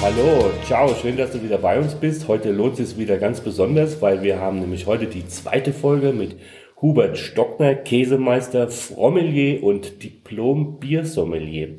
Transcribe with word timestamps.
Hallo, 0.00 0.52
ciao, 0.64 0.94
schön, 0.94 1.16
dass 1.16 1.32
du 1.32 1.42
wieder 1.42 1.58
bei 1.58 1.76
uns 1.76 1.96
bist. 1.96 2.28
Heute 2.28 2.52
lohnt 2.52 2.78
es 2.78 2.96
wieder 2.96 3.18
ganz 3.18 3.40
besonders, 3.40 4.00
weil 4.00 4.22
wir 4.22 4.40
haben 4.40 4.60
nämlich 4.60 4.86
heute 4.86 5.06
die 5.06 5.26
zweite 5.26 5.72
Folge 5.72 6.12
mit 6.12 6.36
Hubert 6.80 7.18
Stockner, 7.18 7.74
Käsemeister, 7.74 8.68
Frommelier 8.68 9.60
und 9.64 10.04
Diplom-Biersommelier. 10.04 11.78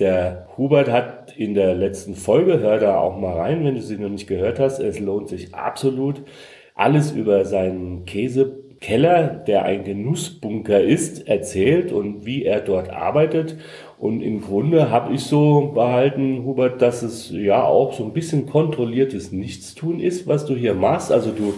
Der 0.00 0.48
Hubert 0.56 0.90
hat 0.90 1.36
in 1.36 1.54
der 1.54 1.76
letzten 1.76 2.16
Folge, 2.16 2.58
hör 2.58 2.80
da 2.80 2.98
auch 2.98 3.16
mal 3.16 3.38
rein, 3.38 3.64
wenn 3.64 3.76
du 3.76 3.80
sie 3.80 3.96
noch 3.96 4.08
nicht 4.08 4.26
gehört 4.26 4.58
hast, 4.58 4.80
es 4.80 4.98
lohnt 4.98 5.28
sich 5.28 5.54
absolut, 5.54 6.22
alles 6.74 7.12
über 7.12 7.44
seinen 7.44 8.06
Käsekeller, 8.06 9.28
der 9.46 9.62
ein 9.62 9.84
Genussbunker 9.84 10.80
ist, 10.80 11.28
erzählt 11.28 11.92
und 11.92 12.26
wie 12.26 12.44
er 12.44 12.60
dort 12.60 12.90
arbeitet. 12.90 13.56
Und 14.02 14.20
im 14.20 14.40
Grunde 14.40 14.90
habe 14.90 15.14
ich 15.14 15.22
so 15.22 15.70
behalten, 15.72 16.42
Hubert, 16.44 16.82
dass 16.82 17.04
es 17.04 17.30
ja 17.30 17.62
auch 17.62 17.92
so 17.92 18.02
ein 18.02 18.12
bisschen 18.12 18.46
kontrolliertes 18.46 19.30
Nichtstun 19.30 20.00
ist, 20.00 20.26
was 20.26 20.44
du 20.44 20.56
hier 20.56 20.74
machst. 20.74 21.12
Also 21.12 21.30
du 21.30 21.54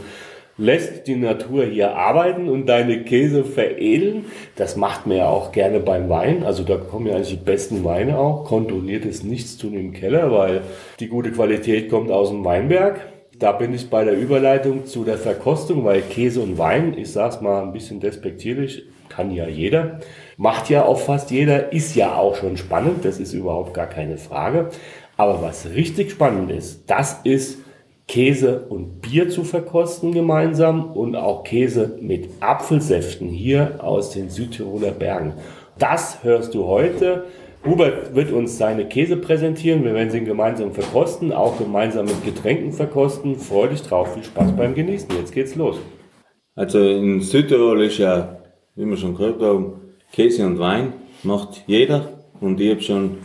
lässt 0.59 1.07
die 1.07 1.17
Natur 1.17 1.65
hier 1.65 1.97
arbeiten 1.97 2.51
und 2.51 2.67
deine 2.67 3.03
Käse 3.05 3.45
veredeln. 3.45 4.27
Das 4.57 4.77
macht 4.77 5.07
man 5.07 5.17
ja 5.17 5.29
auch 5.31 5.53
gerne 5.53 5.81
beim 5.81 6.11
Wein. 6.11 6.45
Also 6.45 6.65
da 6.65 6.77
kommen 6.77 7.07
ja 7.07 7.15
eigentlich 7.15 7.31
die 7.31 7.43
besten 7.43 7.83
Weine 7.83 8.19
auch. 8.19 8.45
Kontrolliertes 8.45 9.25
Nichtstun 9.25 9.73
im 9.73 9.95
Keller, 9.95 10.31
weil 10.31 10.61
die 11.01 11.09
gute 11.09 11.33
Qualität 11.33 11.89
kommt 11.89 12.11
aus 12.11 12.29
dem 12.29 12.45
Weinberg. 12.45 13.01
Da 13.39 13.53
bin 13.53 13.73
ich 13.73 13.89
bei 13.89 14.05
der 14.05 14.19
Überleitung 14.19 14.85
zu 14.85 15.05
der 15.05 15.17
Verkostung, 15.17 15.83
weil 15.87 16.03
Käse 16.03 16.43
und 16.43 16.59
Wein, 16.59 16.95
ich 16.99 17.11
sag's 17.11 17.41
mal 17.41 17.63
ein 17.63 17.73
bisschen 17.73 18.01
despektierlich, 18.01 18.83
kann 19.09 19.31
ja 19.31 19.49
jeder. 19.49 20.01
Macht 20.37 20.69
ja 20.71 20.85
auch 20.85 20.99
fast 20.99 21.31
jeder, 21.31 21.73
ist 21.73 21.95
ja 21.95 22.17
auch 22.17 22.37
schon 22.37 22.57
spannend, 22.57 23.05
das 23.05 23.21
ist 23.21 23.33
überhaupt 23.35 23.75
gar 23.75 23.87
keine 23.87 24.19
Frage. 24.19 24.71
Aber 25.17 25.43
was 25.43 25.71
richtig 25.71 26.11
spannend 26.11 26.51
ist, 26.51 26.91
das 26.91 27.21
ist 27.25 27.59
Käse 28.07 28.67
und 28.69 29.01
Bier 29.01 29.29
zu 29.29 29.45
verkosten 29.45 30.13
gemeinsam 30.13 30.93
und 30.93 31.17
auch 31.17 31.45
Käse 31.45 31.97
mit 32.01 32.29
Apfelsäften 32.41 33.29
hier 33.29 33.83
aus 33.83 34.11
den 34.11 34.29
Südtiroler 34.29 34.91
Bergen. 34.91 35.35
Das 35.79 36.23
hörst 36.23 36.55
du 36.55 36.67
heute. 36.67 37.25
Hubert 37.65 38.15
wird 38.15 38.31
uns 38.31 38.59
seine 38.59 38.87
Käse 38.87 39.17
präsentieren. 39.17 39.85
Wir 39.85 39.95
werden 39.95 40.11
sie 40.11 40.23
gemeinsam 40.23 40.73
verkosten, 40.73 41.33
auch 41.33 41.57
gemeinsam 41.57 42.05
mit 42.05 42.23
Getränken 42.25 42.73
verkosten. 42.73 43.37
Freu 43.37 43.69
dich 43.69 43.81
drauf. 43.83 44.13
Viel 44.13 44.25
Spaß 44.25 44.53
beim 44.53 44.75
Genießen. 44.75 45.09
Jetzt 45.17 45.33
geht's 45.33 45.55
los. 45.55 45.79
Also 46.55 46.79
in 46.79 47.21
Südtirol 47.21 47.83
ist 47.85 47.99
ja, 47.99 48.37
wie 48.77 48.85
wir 48.85 48.99
schon 48.99 49.17
gehört 49.17 49.41
haben, 49.41 49.81
Käse 50.15 50.47
und 50.47 50.61
Wein 50.61 50.93
macht 51.25 51.65
jeder. 51.67 52.09
Und 52.41 52.61
ich 52.61 52.71
habe 52.71 52.81
schon 52.81 53.19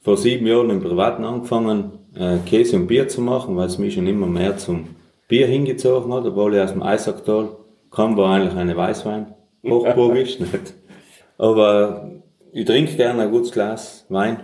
vor 0.00 0.16
sieben 0.16 0.46
Jahren 0.46 0.70
im 0.70 0.82
Privaten 0.82 1.22
angefangen, 1.22 1.98
äh, 2.16 2.38
Käse 2.46 2.76
und 2.76 2.86
Bier 2.86 3.08
zu 3.08 3.20
machen, 3.20 3.56
weil 3.56 3.66
es 3.66 3.76
mich 3.76 3.92
schon 3.92 4.06
immer 4.06 4.26
mehr 4.26 4.56
zum 4.56 4.88
Bier 5.28 5.46
hingezogen 5.46 6.10
hat, 6.14 6.24
obwohl 6.24 6.54
ich 6.54 6.62
aus 6.62 6.72
dem 6.72 6.82
Eisacktal 6.82 7.50
kam, 7.90 8.16
war 8.16 8.34
eigentlich 8.34 8.56
eine 8.56 8.74
Weißwein. 8.74 9.26
Hochburg 9.68 10.16
ist 10.16 10.40
nicht. 10.40 10.74
Aber 11.36 12.10
ich 12.52 12.64
trinke 12.64 12.96
gerne 12.96 13.24
ein 13.24 13.30
gutes 13.30 13.52
Glas 13.52 14.06
Wein, 14.08 14.40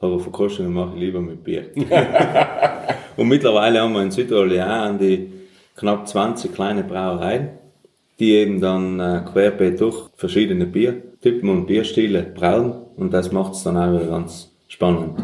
aber 0.00 0.18
Verkostungen 0.18 0.72
mache 0.72 0.94
ich 0.96 1.00
lieber 1.02 1.20
mit 1.20 1.44
Bier. 1.44 1.66
und 3.16 3.28
mittlerweile 3.28 3.80
haben 3.80 3.92
wir 3.92 4.02
in 4.02 4.10
Südtirol 4.10 4.52
ja 4.52 4.66
an 4.66 4.98
die 4.98 5.32
knapp 5.76 6.08
20 6.08 6.52
kleine 6.52 6.82
Brauereien, 6.82 7.50
die 8.18 8.32
eben 8.32 8.60
dann 8.60 8.98
äh, 8.98 9.22
querbeet 9.32 9.80
durch 9.80 10.08
verschiedene 10.16 10.66
Biertypen 11.20 11.50
und 11.50 11.66
Bierstile 11.66 12.22
brauen 12.22 12.74
und 12.96 13.12
das 13.12 13.32
macht 13.32 13.54
es 13.54 13.62
dann 13.64 13.76
auch 13.76 13.92
wieder 13.92 14.10
ganz 14.10 14.50
spannend. 14.68 15.18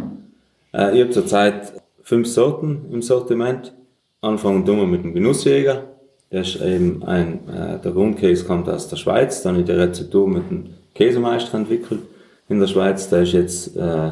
Äh, 0.72 0.96
ich 0.96 1.00
habe 1.02 1.10
zurzeit 1.10 1.72
fünf 2.02 2.28
Sorten 2.28 2.86
im 2.90 3.02
Sortiment. 3.02 3.72
Anfangen 4.20 4.64
tun 4.64 4.78
wir 4.78 4.86
mit 4.86 5.04
dem 5.04 5.14
Genussjäger. 5.14 5.84
Der 6.32 6.40
ist 6.40 6.60
eben 6.60 7.02
ein, 7.04 7.48
äh, 7.48 7.78
der 7.78 7.92
Grundkäse 7.92 8.44
kommt 8.44 8.68
aus 8.68 8.88
der 8.88 8.96
Schweiz, 8.96 9.42
dann 9.42 9.56
in 9.56 9.66
der 9.66 9.78
Rezeptur 9.78 10.26
mit 10.26 10.50
dem 10.50 10.70
Käsemeister 10.94 11.58
entwickelt 11.58 12.00
in 12.48 12.58
der 12.58 12.66
Schweiz. 12.66 13.08
Der 13.08 13.22
ist 13.22 13.32
jetzt 13.32 13.76
äh, 13.76 14.10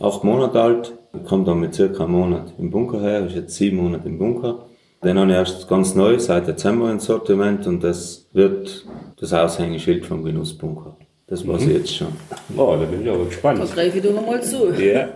acht 0.00 0.24
Monate 0.24 0.60
alt, 0.60 0.92
kommt 1.26 1.48
dann 1.48 1.60
mit 1.60 1.74
circa 1.74 2.04
einem 2.04 2.12
Monat 2.12 2.54
im 2.58 2.70
Bunker 2.70 3.00
her, 3.00 3.26
ist 3.26 3.34
jetzt 3.34 3.56
sieben 3.56 3.76
Monate 3.76 4.08
im 4.08 4.18
Bunker. 4.18 4.66
Den 5.02 5.18
habe 5.18 5.30
ich 5.30 5.36
erst 5.36 5.68
ganz 5.68 5.94
neu, 5.94 6.18
seit 6.18 6.46
Dezember 6.46 6.90
ins 6.90 7.06
Sortiment 7.06 7.66
und 7.66 7.82
das 7.82 8.26
wird 8.32 8.86
das 9.18 9.32
Aushängeschild 9.32 10.04
vom 10.04 10.24
Genussbunker. 10.24 10.96
Das 11.30 11.46
weiß 11.46 11.62
ich 11.62 11.72
jetzt 11.72 11.96
schon. 11.96 12.08
Oh, 12.56 12.76
da 12.78 12.84
bin 12.84 13.02
ich 13.02 13.08
aber 13.08 13.24
gespannt. 13.24 13.60
Da 13.60 13.64
greife 13.64 13.98
ich 13.98 14.02
dir 14.02 14.12
nochmal 14.12 14.42
zu. 14.42 14.72
Ja. 14.72 15.08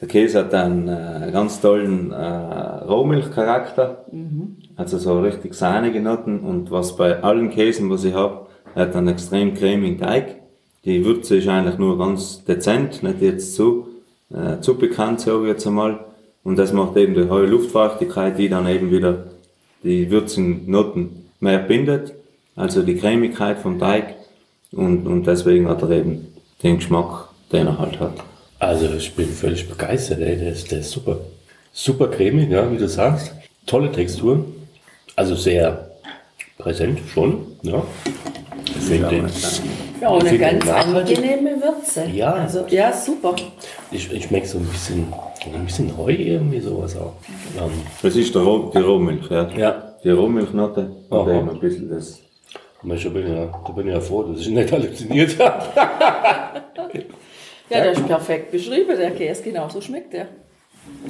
Der 0.00 0.08
Käse 0.08 0.38
hat 0.38 0.54
einen 0.54 0.88
äh, 0.88 1.30
ganz 1.30 1.60
tollen 1.60 2.10
äh, 2.10 2.16
Rohmilchcharakter, 2.16 4.06
also 4.76 4.96
so 4.96 5.20
richtig 5.20 5.52
sahnige 5.52 6.00
Noten 6.00 6.40
und 6.40 6.70
was 6.70 6.96
bei 6.96 7.22
allen 7.22 7.50
Käsen, 7.50 7.90
was 7.90 8.04
ich 8.04 8.14
habe, 8.14 8.46
hat 8.74 8.96
einen 8.96 9.08
extrem 9.08 9.52
cremigen 9.52 9.98
Teig. 9.98 10.36
Die 10.86 11.04
Würze 11.04 11.36
ist 11.36 11.48
eigentlich 11.48 11.76
nur 11.76 11.98
ganz 11.98 12.42
dezent, 12.46 13.02
nicht 13.02 13.20
jetzt 13.20 13.54
zu, 13.54 13.88
äh, 14.32 14.60
zu 14.62 14.78
bekannt, 14.78 15.20
sage 15.20 15.42
ich 15.42 15.48
jetzt 15.48 15.66
einmal. 15.66 16.00
Und 16.42 16.58
das 16.58 16.72
macht 16.72 16.96
eben 16.96 17.12
die 17.12 17.28
hohe 17.28 17.44
Luftfeuchtigkeit, 17.44 18.38
die 18.38 18.48
dann 18.48 18.66
eben 18.66 18.90
wieder 18.90 19.26
die 19.84 20.10
würzigen 20.10 20.70
Noten 20.70 21.26
mehr 21.40 21.58
bindet, 21.58 22.14
also 22.56 22.80
die 22.80 22.96
Cremigkeit 22.96 23.58
vom 23.58 23.78
Teig. 23.78 24.14
Und, 24.72 25.06
und 25.06 25.26
deswegen 25.26 25.68
hat 25.68 25.82
er 25.82 25.90
eben 25.90 26.28
den 26.62 26.76
Geschmack, 26.76 27.28
den 27.52 27.66
er 27.66 27.78
halt 27.78 27.98
hat. 27.98 28.14
Also 28.58 28.86
ich 28.94 29.14
bin 29.14 29.28
völlig 29.28 29.68
begeistert, 29.68 30.20
ey. 30.20 30.36
Der 30.36 30.52
ist, 30.52 30.70
der 30.70 30.80
ist 30.80 30.90
super. 30.90 31.18
Super 31.72 32.08
cremig, 32.08 32.50
ja, 32.50 32.70
wie 32.70 32.76
du 32.76 32.88
sagst. 32.88 33.32
Tolle 33.66 33.90
Textur. 33.90 34.44
Also 35.16 35.34
sehr 35.34 35.90
präsent 36.58 37.00
schon, 37.12 37.46
ja. 37.62 37.82
Ich 38.64 38.72
finde 38.72 39.08
den, 39.08 39.26
Ja, 40.00 40.08
und 40.10 40.26
eine 40.26 40.38
ganz 40.38 40.68
angenehme 40.68 41.50
Würze. 41.60 42.04
Ja. 42.12 42.32
Also, 42.34 42.66
ja, 42.68 42.92
super. 42.92 43.34
ich, 43.90 44.12
ich 44.12 44.24
schmecke 44.24 44.46
so 44.46 44.58
ein 44.58 44.66
bisschen, 44.66 45.12
ein 45.52 45.64
bisschen 45.64 45.96
Heu 45.96 46.12
irgendwie 46.12 46.60
sowas 46.60 46.96
auch. 46.96 47.14
Ähm, 47.58 47.70
Das 48.02 48.14
ist 48.16 48.34
der 48.34 48.42
Roh, 48.42 48.70
die 48.74 48.78
Rohmilch, 48.78 49.28
ja. 49.30 49.48
ja, 49.56 49.94
Die 50.04 50.10
Rohmilchnote 50.10 50.90
und 51.08 51.28
eben 51.28 51.50
ein 51.50 51.60
bisschen 51.60 51.88
das. 51.90 52.20
Aber 52.82 52.94
ich 52.94 53.12
bin 53.12 53.34
ja, 53.34 53.46
da 53.46 53.72
bin 53.72 53.86
ich 53.88 53.94
ja 53.94 54.00
froh, 54.00 54.22
dass 54.24 54.40
ich 54.40 54.48
nicht 54.48 54.72
halluziniert 54.72 55.38
habe. 55.38 55.64
Ja, 57.70 57.82
der 57.82 57.92
ist 57.92 58.04
perfekt 58.04 58.50
beschrieben, 58.50 58.96
der 58.98 59.12
Käse. 59.12 59.44
Genauso 59.44 59.80
schmeckt 59.80 60.12
der. 60.12 60.26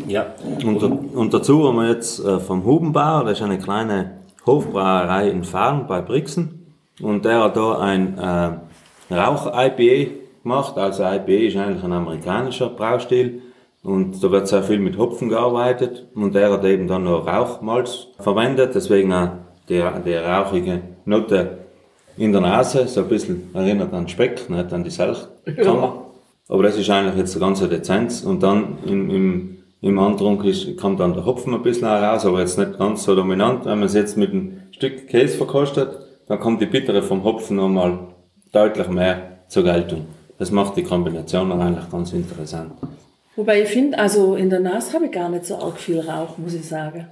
Ja, 0.07 0.35
Und, 0.63 0.83
und 0.83 1.33
dazu 1.33 1.67
haben 1.67 1.77
wir 1.77 1.89
jetzt 1.89 2.23
äh, 2.23 2.39
vom 2.39 2.65
Hubenbauer, 2.65 3.25
das 3.25 3.39
ist 3.39 3.43
eine 3.43 3.59
kleine 3.59 4.19
Hofbrauerei 4.45 5.31
in 5.31 5.43
Farn 5.43 5.87
bei 5.87 6.03
Brixen. 6.03 6.75
Und 7.01 7.25
der 7.25 7.45
hat 7.45 7.57
da 7.57 7.79
ein 7.79 8.19
äh, 8.19 9.15
Rauch-IPA 9.15 10.11
gemacht. 10.43 10.77
Also 10.77 11.03
IPA 11.03 11.33
ist 11.33 11.57
eigentlich 11.57 11.83
ein 11.83 11.93
amerikanischer 11.93 12.69
Braustil. 12.69 13.41
Und 13.83 14.23
da 14.23 14.31
wird 14.31 14.47
sehr 14.47 14.63
viel 14.63 14.81
mit 14.81 14.99
Hopfen 14.99 15.31
gearbeitet. 15.31 16.09
Und 16.15 16.35
der 16.35 16.53
hat 16.53 16.65
eben 16.65 16.87
dann 16.87 17.05
noch 17.05 17.27
Rauchmalz 17.27 18.09
verwendet. 18.19 18.75
Deswegen 18.75 19.15
auch 19.15 19.31
die, 19.71 19.83
die 20.05 20.15
rauchige 20.15 20.83
Note 21.07 21.60
in 22.21 22.33
der 22.33 22.43
Nase. 22.43 22.87
So 22.87 23.01
ein 23.01 23.09
bisschen 23.09 23.51
erinnert 23.55 23.93
an 23.95 24.07
Speck, 24.07 24.49
nicht 24.51 24.73
an 24.73 24.85
die 24.85 24.91
Selchkammer. 24.91 26.07
Aber 26.49 26.63
das 26.63 26.77
ist 26.77 26.91
eigentlich 26.91 27.17
jetzt 27.17 27.35
eine 27.35 27.47
ganze 27.47 27.69
Dezenz. 27.69 28.23
Und 28.23 28.43
dann 28.43 28.79
im, 28.87 29.11
im, 29.11 29.59
im 29.81 29.99
Antrunk 29.99 30.45
ist, 30.45 30.77
kommt 30.77 31.01
dann 31.01 31.15
der 31.15 31.25
Hopfen 31.25 31.55
ein 31.55 31.63
bisschen 31.63 31.89
heraus, 31.89 32.27
aber 32.27 32.41
jetzt 32.41 32.59
nicht 32.59 32.79
ganz 32.79 33.05
so 33.05 33.15
dominant. 33.15 33.65
Wenn 33.65 33.79
man 33.79 33.87
es 33.87 33.95
jetzt 33.95 34.17
mit 34.17 34.31
einem 34.31 34.59
Stück 34.71 35.09
Käse 35.09 35.39
verkostet, 35.39 35.89
dann 36.29 36.39
kommt 36.39 36.61
die 36.61 36.67
Bittere 36.67 37.03
vom 37.03 37.25
Hopfen 37.25 37.57
nochmal 37.57 37.99
deutlich 38.53 38.89
mehr 38.89 39.39
zur 39.49 39.65
Geltung. 39.65 40.07
Das 40.39 40.51
macht 40.51 40.77
die 40.77 40.83
Kombination 40.83 41.51
dann 41.51 41.61
eigentlich 41.61 41.91
ganz 41.91 42.13
interessant. 42.13 42.73
Wobei 43.37 43.63
ich 43.63 43.69
finde, 43.69 43.99
also 43.99 44.35
in 44.35 44.51
der 44.51 44.61
Nase 44.61 44.93
habe 44.93 45.07
ich 45.07 45.13
gar 45.13 45.31
nicht 45.31 45.47
so 45.47 45.57
arg 45.57 45.79
viel 45.79 46.01
Rauch, 46.01 46.37
muss 46.37 46.53
ich 46.53 46.69
sagen. 46.69 47.09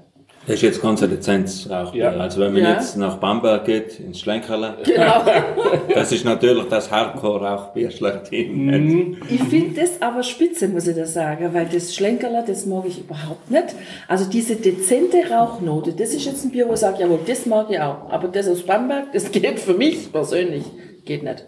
Das 0.49 0.56
ist 0.56 0.62
jetzt 0.62 0.83
dezentes 0.83 1.69
Rauchbier. 1.69 2.05
Ja. 2.05 2.11
Also 2.12 2.41
wenn 2.41 2.55
man 2.55 2.62
Ja. 2.62 2.73
jetzt 2.73 2.97
nach 2.97 3.19
Bamberg 3.19 3.67
geht, 3.67 4.00
ins 4.00 4.21
Schlenkerle, 4.21 4.79
Genau. 4.83 5.23
das 5.95 6.11
ist 6.11 6.25
natürlich 6.25 6.65
das 6.71 6.91
Hardcore-Rauchbier 6.91 7.91
schlechthin. 7.91 8.65
Mhm. 8.65 9.17
Ich 9.29 9.43
finde 9.45 9.79
das 9.83 10.00
aber 10.00 10.23
spitze, 10.23 10.69
muss 10.69 10.87
ich 10.87 10.97
da 10.97 11.05
sagen, 11.05 11.53
weil 11.53 11.67
das 11.67 11.95
Schlenkerler, 11.95 12.45
das 12.47 12.65
mag 12.65 12.85
ich 12.87 12.99
überhaupt 13.00 13.50
nicht. 13.50 13.75
Also 14.09 14.25
diese 14.25 14.56
dezente 14.56 15.19
Rauchnote, 15.31 15.93
das 15.93 16.15
ist 16.15 16.25
jetzt 16.25 16.47
ein 16.47 16.51
Bier, 16.51 16.67
wo 16.67 16.73
ich 16.73 16.81
sage, 16.81 17.03
jawohl, 17.03 17.21
das 17.27 17.44
mag 17.44 17.67
ich 17.71 17.79
auch. 17.79 18.09
Aber 18.11 18.29
das 18.29 18.49
aus 18.49 18.62
Bamberg, 18.62 19.12
das 19.12 19.31
geht 19.31 19.61
für 19.61 19.75
mich 19.75 20.11
persönlich, 20.11 20.65
geht 21.05 21.25
nicht. 21.25 21.44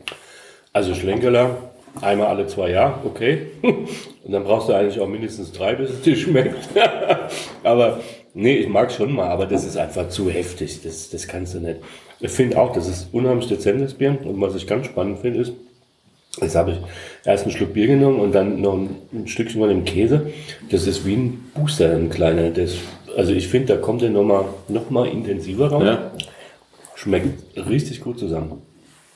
Also 0.75 0.95
Schlenkerler, 0.95 1.57
einmal 2.03 2.27
alle 2.27 2.47
zwei 2.49 2.71
Jahre, 2.71 2.97
okay. 3.07 3.47
Und 3.63 4.33
dann 4.33 4.45
brauchst 4.45 4.69
du 4.69 4.75
eigentlich 4.75 5.01
auch 5.01 5.09
mindestens 5.09 5.53
drei, 5.53 5.75
bis 5.75 5.89
es 5.89 6.03
dir 6.03 6.17
schmeckt. 6.17 6.69
aber 7.65 7.99
nee, 8.35 8.57
ich 8.57 8.69
mag 8.69 8.93
schon 8.93 9.13
mal, 9.15 9.29
aber 9.29 9.47
das 9.47 9.65
ist 9.65 9.77
einfach 9.77 10.09
zu 10.09 10.31
heftig. 10.31 10.81
Das, 10.83 11.11
das 11.11 11.27
kannst 11.27 11.55
du 11.55 11.61
nicht. 11.61 11.81
Ich 12.21 12.31
finde 12.31 12.59
auch, 12.59 12.73
das 12.73 12.89
ist 12.89 13.09
unheimlich 13.13 13.49
dezentes 13.49 13.95
Bier. 13.95 14.19
Und 14.25 14.41
was 14.41 14.55
ich 14.55 14.67
ganz 14.67 14.87
spannend 14.87 15.21
finde, 15.21 15.41
ist, 15.41 15.53
jetzt 16.41 16.55
habe 16.55 16.73
ich 16.73 16.79
erst 17.25 17.45
einen 17.45 17.53
Schluck 17.53 17.73
Bier 17.73 17.87
genommen 17.87 18.21
und 18.21 18.33
dann 18.33 18.61
noch 18.61 18.75
ein, 18.75 18.97
ein 19.13 19.27
Stückchen 19.27 19.61
von 19.61 19.69
dem 19.69 19.85
Käse. 19.85 20.31
Das 20.71 20.87
ist 20.87 21.07
wie 21.07 21.15
ein 21.15 21.51
Booster, 21.55 21.95
ein 21.95 22.11
kleiner. 22.11 22.51
Das, 22.51 22.75
also 23.17 23.33
ich 23.33 23.49
finde, 23.49 23.75
da 23.75 23.81
kommt 23.81 24.03
der 24.03 24.11
nochmal 24.11 24.45
noch 24.69 24.91
mal 24.91 25.09
intensiver 25.09 25.69
raus. 25.69 25.85
Ja. 25.85 26.11
Schmeckt 26.95 27.57
richtig 27.57 28.01
gut 28.01 28.19
zusammen. 28.19 28.61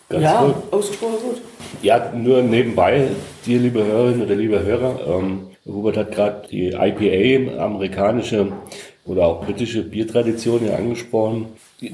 Ganz 0.09 0.23
ja, 0.23 0.41
toll. 0.41 0.55
ausgesprochen 0.71 1.17
gut. 1.23 1.43
Ja, 1.83 2.13
nur 2.15 2.43
nebenbei, 2.43 3.09
dir 3.47 3.59
liebe 3.59 3.85
Hörerin 3.85 4.23
oder 4.23 4.35
lieber 4.35 4.63
Hörer, 4.63 5.01
ähm, 5.07 5.49
Hubert 5.67 5.97
hat 5.97 6.13
gerade 6.13 6.47
die 6.51 6.69
IPA, 6.69 7.63
amerikanische 7.65 8.53
oder 9.05 9.27
auch 9.27 9.45
britische 9.45 9.83
Biertradition 9.83 10.61
hier 10.61 10.77
angesprochen. 10.77 11.47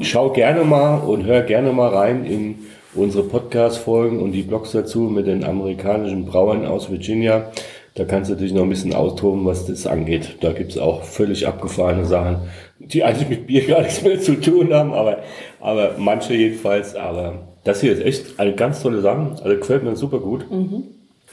Schau 0.03 0.31
gerne 0.31 0.65
mal 0.65 0.99
und 0.99 1.25
hör 1.25 1.43
gerne 1.43 1.73
mal 1.73 1.89
rein 1.89 2.25
in 2.25 2.57
unsere 2.95 3.25
Podcast-Folgen 3.25 4.21
und 4.21 4.33
die 4.33 4.43
Blogs 4.43 4.73
dazu 4.73 5.01
mit 5.03 5.27
den 5.27 5.45
amerikanischen 5.45 6.25
Brauern 6.25 6.67
aus 6.67 6.91
Virginia. 6.91 7.51
Da 7.95 8.05
kannst 8.05 8.31
du 8.31 8.37
dich 8.37 8.53
noch 8.53 8.63
ein 8.63 8.69
bisschen 8.69 8.95
austoben, 8.95 9.45
was 9.45 9.67
das 9.67 9.87
angeht. 9.87 10.37
Da 10.41 10.53
gibt's 10.53 10.79
auch 10.79 11.03
völlig 11.03 11.47
abgefahrene 11.47 12.05
Sachen, 12.05 12.37
die 12.79 13.03
eigentlich 13.03 13.29
mit 13.29 13.47
Bier 13.47 13.67
gar 13.67 13.83
nichts 13.83 14.03
mehr 14.03 14.21
zu 14.21 14.41
tun 14.41 14.73
haben, 14.73 14.93
aber, 14.93 15.19
aber 15.61 15.97
manche 15.99 16.35
jedenfalls. 16.35 16.95
Aber 16.95 17.49
das 17.65 17.81
hier 17.81 17.93
ist 17.93 18.05
echt 18.05 18.39
eine 18.39 18.55
ganz 18.55 18.83
tolle 18.83 19.01
Sache. 19.01 19.37
Also 19.43 19.57
gefällt 19.57 19.83
mir 19.83 19.97
super 19.97 20.21
gut. 20.21 20.47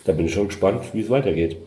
Da 0.06 0.14
bin 0.14 0.26
ich 0.26 0.34
schon 0.34 0.48
gespannt, 0.48 0.82
wie 0.94 1.02
es 1.02 1.10
weitergeht. 1.10 1.58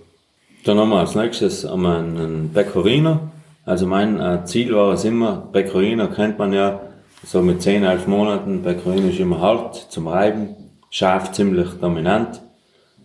Dann 0.65 0.79
haben 0.79 0.91
wir 0.91 0.99
als 0.99 1.15
nächstes 1.15 1.67
haben 1.69 1.83
wir 1.83 1.97
einen 1.97 2.51
Pecorino. 2.53 3.30
Also 3.65 3.87
mein 3.87 4.19
äh, 4.21 4.45
Ziel 4.45 4.75
war 4.75 4.95
es 4.95 5.05
immer, 5.05 5.49
Pecorino 5.53 6.09
kennt 6.09 6.39
man 6.39 6.53
ja, 6.53 6.81
so 7.23 7.43
mit 7.43 7.61
10, 7.61 7.85
11 7.85 8.07
Monaten, 8.07 8.62
Pecorino 8.62 9.09
ist 9.09 9.21
immer 9.21 9.41
hart 9.41 9.77
zum 9.91 10.09
Reiben, 10.09 10.57
scharf, 10.91 11.33
ziemlich 11.33 11.69
dominant. 11.81 12.41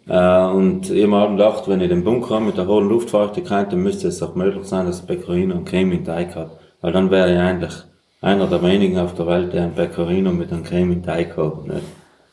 Äh, 0.07 0.45
und 0.45 0.89
ich 0.89 1.03
habe 1.03 1.07
mir 1.07 1.19
halt 1.19 1.31
gedacht, 1.31 1.67
wenn 1.67 1.81
ich 1.81 1.89
den 1.89 2.03
Bunker 2.03 2.35
habe 2.35 2.45
mit 2.45 2.57
der 2.57 2.67
hohen 2.67 2.87
Luftfeuchtigkeit, 2.87 3.71
dann 3.71 3.83
müsste 3.83 4.07
es 4.07 4.23
auch 4.23 4.35
möglich 4.35 4.65
sein, 4.65 4.85
dass 4.85 5.05
der 5.05 5.15
Pecorino 5.15 5.55
einen 5.55 5.65
cremigen 5.65 6.05
Teig 6.05 6.35
hat. 6.35 6.51
Weil 6.81 6.93
dann 6.93 7.11
wäre 7.11 7.33
ich 7.33 7.39
eigentlich 7.39 7.73
einer 8.21 8.47
der 8.47 8.63
wenigen 8.63 8.97
auf 8.97 9.13
der 9.15 9.27
Welt, 9.27 9.53
der 9.53 9.63
einen 9.63 9.73
Pecorino 9.73 10.31
mit 10.31 10.51
einem 10.51 10.63
cremigen 10.63 11.03
Teig 11.03 11.35
hat. 11.37 11.67
Nicht? 11.67 11.83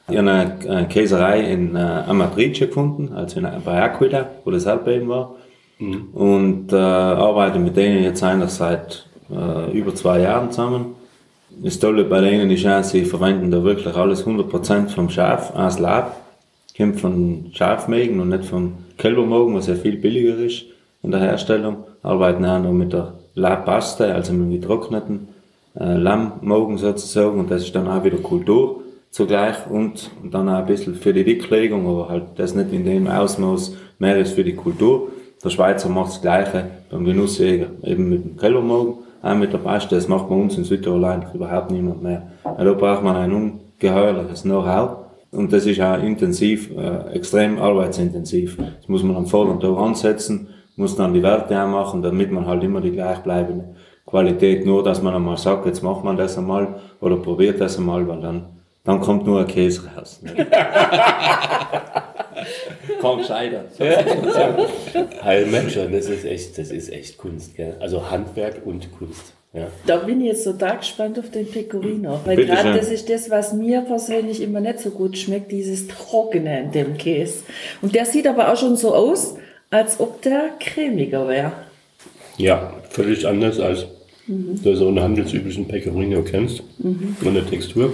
Ich 0.08 0.19
habe 0.19 0.30
eine, 0.30 0.58
eine 0.69 0.88
Käserei 0.88 1.40
in 1.40 1.74
äh, 1.74 1.78
Amatrice 1.78 2.66
gefunden, 2.66 3.12
also 3.14 3.40
in, 3.40 3.48
bei 3.64 3.82
Aquila, 3.82 4.26
wo 4.44 4.50
das 4.50 4.66
Erdbeben 4.66 5.08
war. 5.08 5.36
Und 6.12 6.73
äh, 6.73 6.76
arbeite 6.76 7.58
mit 7.58 7.76
denen 7.76 8.02
jetzt 8.02 8.23
eigentlich 8.23 8.50
seit 8.50 9.06
äh, 9.31 9.70
über 9.76 9.94
zwei 9.94 10.20
Jahren 10.20 10.50
zusammen. 10.50 10.94
Das 11.62 11.79
Tolle 11.79 12.05
bei 12.05 12.20
denen 12.20 12.50
ist 12.50 12.62
ja, 12.62 12.82
sie 12.82 13.05
verwenden 13.05 13.50
da 13.50 13.62
wirklich 13.62 13.94
alles 13.94 14.26
100% 14.26 14.88
vom 14.88 15.11
Schaf 15.11 15.55
als 15.55 15.79
Lab. 15.79 16.17
Kommt 16.76 17.00
von 17.00 17.50
Schafmägen 17.52 18.20
und 18.20 18.31
nicht 18.31 18.46
von 18.46 18.73
Kälbermagen, 18.96 19.55
was 19.55 19.67
ja 19.67 19.75
viel 19.75 19.96
billiger 19.96 20.38
ist 20.38 20.64
in 21.02 21.11
der 21.11 21.20
Herstellung. 21.20 21.84
Arbeiten 22.02 22.44
auch 22.46 22.62
noch 22.62 22.73
mit 22.73 22.93
der 22.93 23.12
Labpaste, 23.34 24.14
also 24.14 24.32
mit 24.32 24.61
getrockneten 24.61 25.29
äh, 25.79 25.96
Lammmagen 25.96 26.79
sozusagen. 26.79 27.38
Und 27.38 27.50
das 27.50 27.62
ist 27.62 27.75
dann 27.75 27.88
auch 27.88 28.05
wieder 28.05 28.19
Kultur 28.19 28.82
zugleich 29.11 29.56
und, 29.69 30.11
und 30.23 30.32
dann 30.32 30.49
auch 30.49 30.61
ein 30.61 30.67
bisschen 30.67 30.94
für 30.94 31.12
die 31.12 31.25
Dicklegung, 31.25 31.87
aber 31.87 32.08
halt 32.08 32.25
das 32.37 32.55
nicht 32.55 32.73
in 32.73 32.84
dem 32.84 33.06
Ausmaß 33.06 33.76
mehr 33.99 34.19
ist 34.19 34.32
für 34.32 34.44
die 34.44 34.55
Kultur. 34.55 35.08
Der 35.44 35.50
Schweizer 35.50 35.88
macht 35.88 36.10
das 36.10 36.20
Gleiche 36.20 36.70
beim 36.90 37.04
Genussjäger, 37.04 37.66
eben 37.82 38.08
mit 38.08 38.24
dem 38.24 38.36
Kellermagen, 38.36 38.94
auch 39.22 39.34
mit 39.34 39.52
der 39.52 39.58
Paste. 39.58 39.96
Das 39.96 40.06
macht 40.06 40.28
bei 40.28 40.34
uns 40.34 40.56
in 40.56 40.64
Südtirol 40.64 41.20
überhaupt 41.34 41.70
niemand 41.70 42.02
mehr. 42.02 42.28
Weil 42.44 42.64
da 42.64 42.72
braucht 42.74 43.02
man 43.02 43.16
ein 43.16 43.32
ungeheuerliches 43.32 44.42
Know-how. 44.42 44.98
Und 45.32 45.52
das 45.52 45.66
ist 45.66 45.80
auch 45.80 46.00
intensiv, 46.00 46.70
äh, 46.76 47.14
extrem 47.14 47.58
arbeitsintensiv. 47.58 48.56
Das 48.56 48.88
muss 48.88 49.02
man 49.02 49.16
am 49.16 49.26
vorderen 49.26 49.58
Tag 49.58 49.76
ansetzen, 49.78 50.48
muss 50.76 50.94
dann 50.94 51.14
die 51.14 51.22
Werte 51.22 51.60
auch 51.60 51.68
machen, 51.68 52.02
damit 52.02 52.30
man 52.30 52.46
halt 52.46 52.62
immer 52.62 52.80
die 52.80 52.92
gleichbleibende 52.92 53.74
Qualität, 54.06 54.66
nur 54.66 54.84
dass 54.84 55.02
man 55.02 55.14
einmal 55.14 55.38
sagt, 55.38 55.66
jetzt 55.66 55.82
macht 55.82 56.04
man 56.04 56.16
das 56.16 56.36
einmal 56.36 56.76
oder 57.00 57.16
probiert 57.16 57.60
das 57.60 57.78
einmal, 57.78 58.06
weil 58.06 58.20
dann, 58.20 58.44
dann 58.84 59.00
kommt 59.00 59.26
nur 59.26 59.40
ein 59.40 59.46
Käse 59.46 59.82
raus. 59.96 60.22
Kaum 63.00 63.22
scheitern. 63.22 63.66
Heil 65.22 65.46
Menschen, 65.46 65.92
das 65.92 66.06
ist 66.06 66.24
echt, 66.24 66.58
das 66.58 66.70
ist 66.70 66.90
echt 66.92 67.18
Kunst, 67.18 67.56
gell? 67.56 67.76
Also 67.80 68.10
Handwerk 68.10 68.64
und 68.64 68.90
Kunst. 68.98 69.32
Ja. 69.54 69.68
Da 69.86 69.98
bin 69.98 70.20
ich 70.22 70.28
jetzt 70.28 70.44
total 70.44 70.78
gespannt 70.78 71.18
auf 71.18 71.30
den 71.30 71.46
Pecorino. 71.46 72.18
Weil 72.24 72.36
gerade 72.46 72.72
das 72.72 72.88
ist 72.90 73.10
das, 73.10 73.28
was 73.28 73.52
mir 73.52 73.82
persönlich 73.82 74.40
immer 74.40 74.60
nicht 74.60 74.78
so 74.80 74.90
gut 74.90 75.18
schmeckt, 75.18 75.52
dieses 75.52 75.88
Trockene 75.88 76.60
in 76.60 76.72
dem 76.72 76.96
Käse. 76.96 77.40
Und 77.82 77.94
der 77.94 78.06
sieht 78.06 78.26
aber 78.26 78.50
auch 78.50 78.56
schon 78.56 78.76
so 78.76 78.94
aus, 78.94 79.36
als 79.70 80.00
ob 80.00 80.22
der 80.22 80.50
cremiger 80.58 81.28
wäre. 81.28 81.52
ja, 82.38 82.72
völlig 82.88 83.26
anders 83.26 83.60
als 83.60 83.86
du 84.26 84.74
so 84.74 84.88
einen 84.88 85.00
handelsüblichen 85.00 85.66
Pecorino 85.68 86.22
kennst. 86.22 86.62
Von 87.22 87.34
der 87.34 87.46
Textur. 87.46 87.92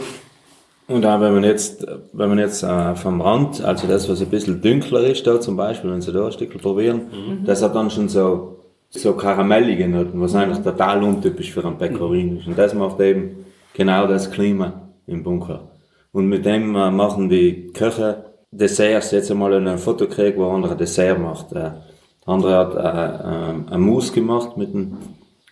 Und 0.89 1.05
auch 1.05 1.21
wenn 1.21 1.35
man 1.35 1.45
jetzt, 1.45 1.87
wenn 2.15 2.31
man 2.31 2.39
jetzt 2.39 2.63
äh, 2.63 2.97
vom 2.97 3.21
Rand, 3.21 3.63
also 3.63 3.87
das, 3.87 4.09
was 4.09 4.23
ein 4.23 4.29
bisschen 4.31 4.63
dünkler 4.63 5.03
ist, 5.03 5.27
da 5.27 5.39
zum 5.39 5.57
Beispiel, 5.57 5.93
wenn 5.93 6.01
Sie 6.01 6.13
da 6.13 6.27
ein 6.27 6.33
Stück 6.33 6.61
probieren, 6.61 7.03
das 7.45 7.63
hat 7.63 7.75
dann 7.75 7.91
schon 7.91 8.09
so, 8.09 8.65
so 8.89 9.13
karamellige 9.13 9.87
Noten, 9.87 10.19
was 10.21 10.35
eigentlich 10.35 10.65
total 10.65 11.03
untypisch 11.03 11.53
für 11.53 11.65
einen 11.65 11.77
Pecorino 11.77 12.39
ist. 12.39 12.47
Und 12.47 12.59
das 12.59 12.73
macht 12.73 12.99
eben 13.01 13.45
genau 13.75 14.07
das 14.07 14.31
Klima 14.31 14.89
im 15.07 15.23
Bunker. 15.23 15.69
Und 16.13 16.27
mit 16.27 16.47
dem 16.47 16.75
äh, 16.75 16.91
machen 16.91 17.29
die 17.29 17.71
Köche 17.75 18.25
Desserts, 18.51 19.11
jetzt 19.11 19.31
einmal 19.31 19.53
ein 19.55 19.77
Foto 19.77 20.07
gekriegt, 20.07 20.39
wo 20.39 20.49
ein 20.49 20.55
anderer 20.57 20.75
Dessert 20.75 21.21
macht. 21.21 21.53
Äh, 21.53 21.55
der 21.55 21.83
andere 22.25 22.57
hat 22.57 22.75
äh, 22.75 23.71
äh, 23.71 23.75
ein 23.75 23.81
Mousse 23.81 24.13
gemacht 24.15 24.57
mit 24.57 24.73
dem, 24.73 24.97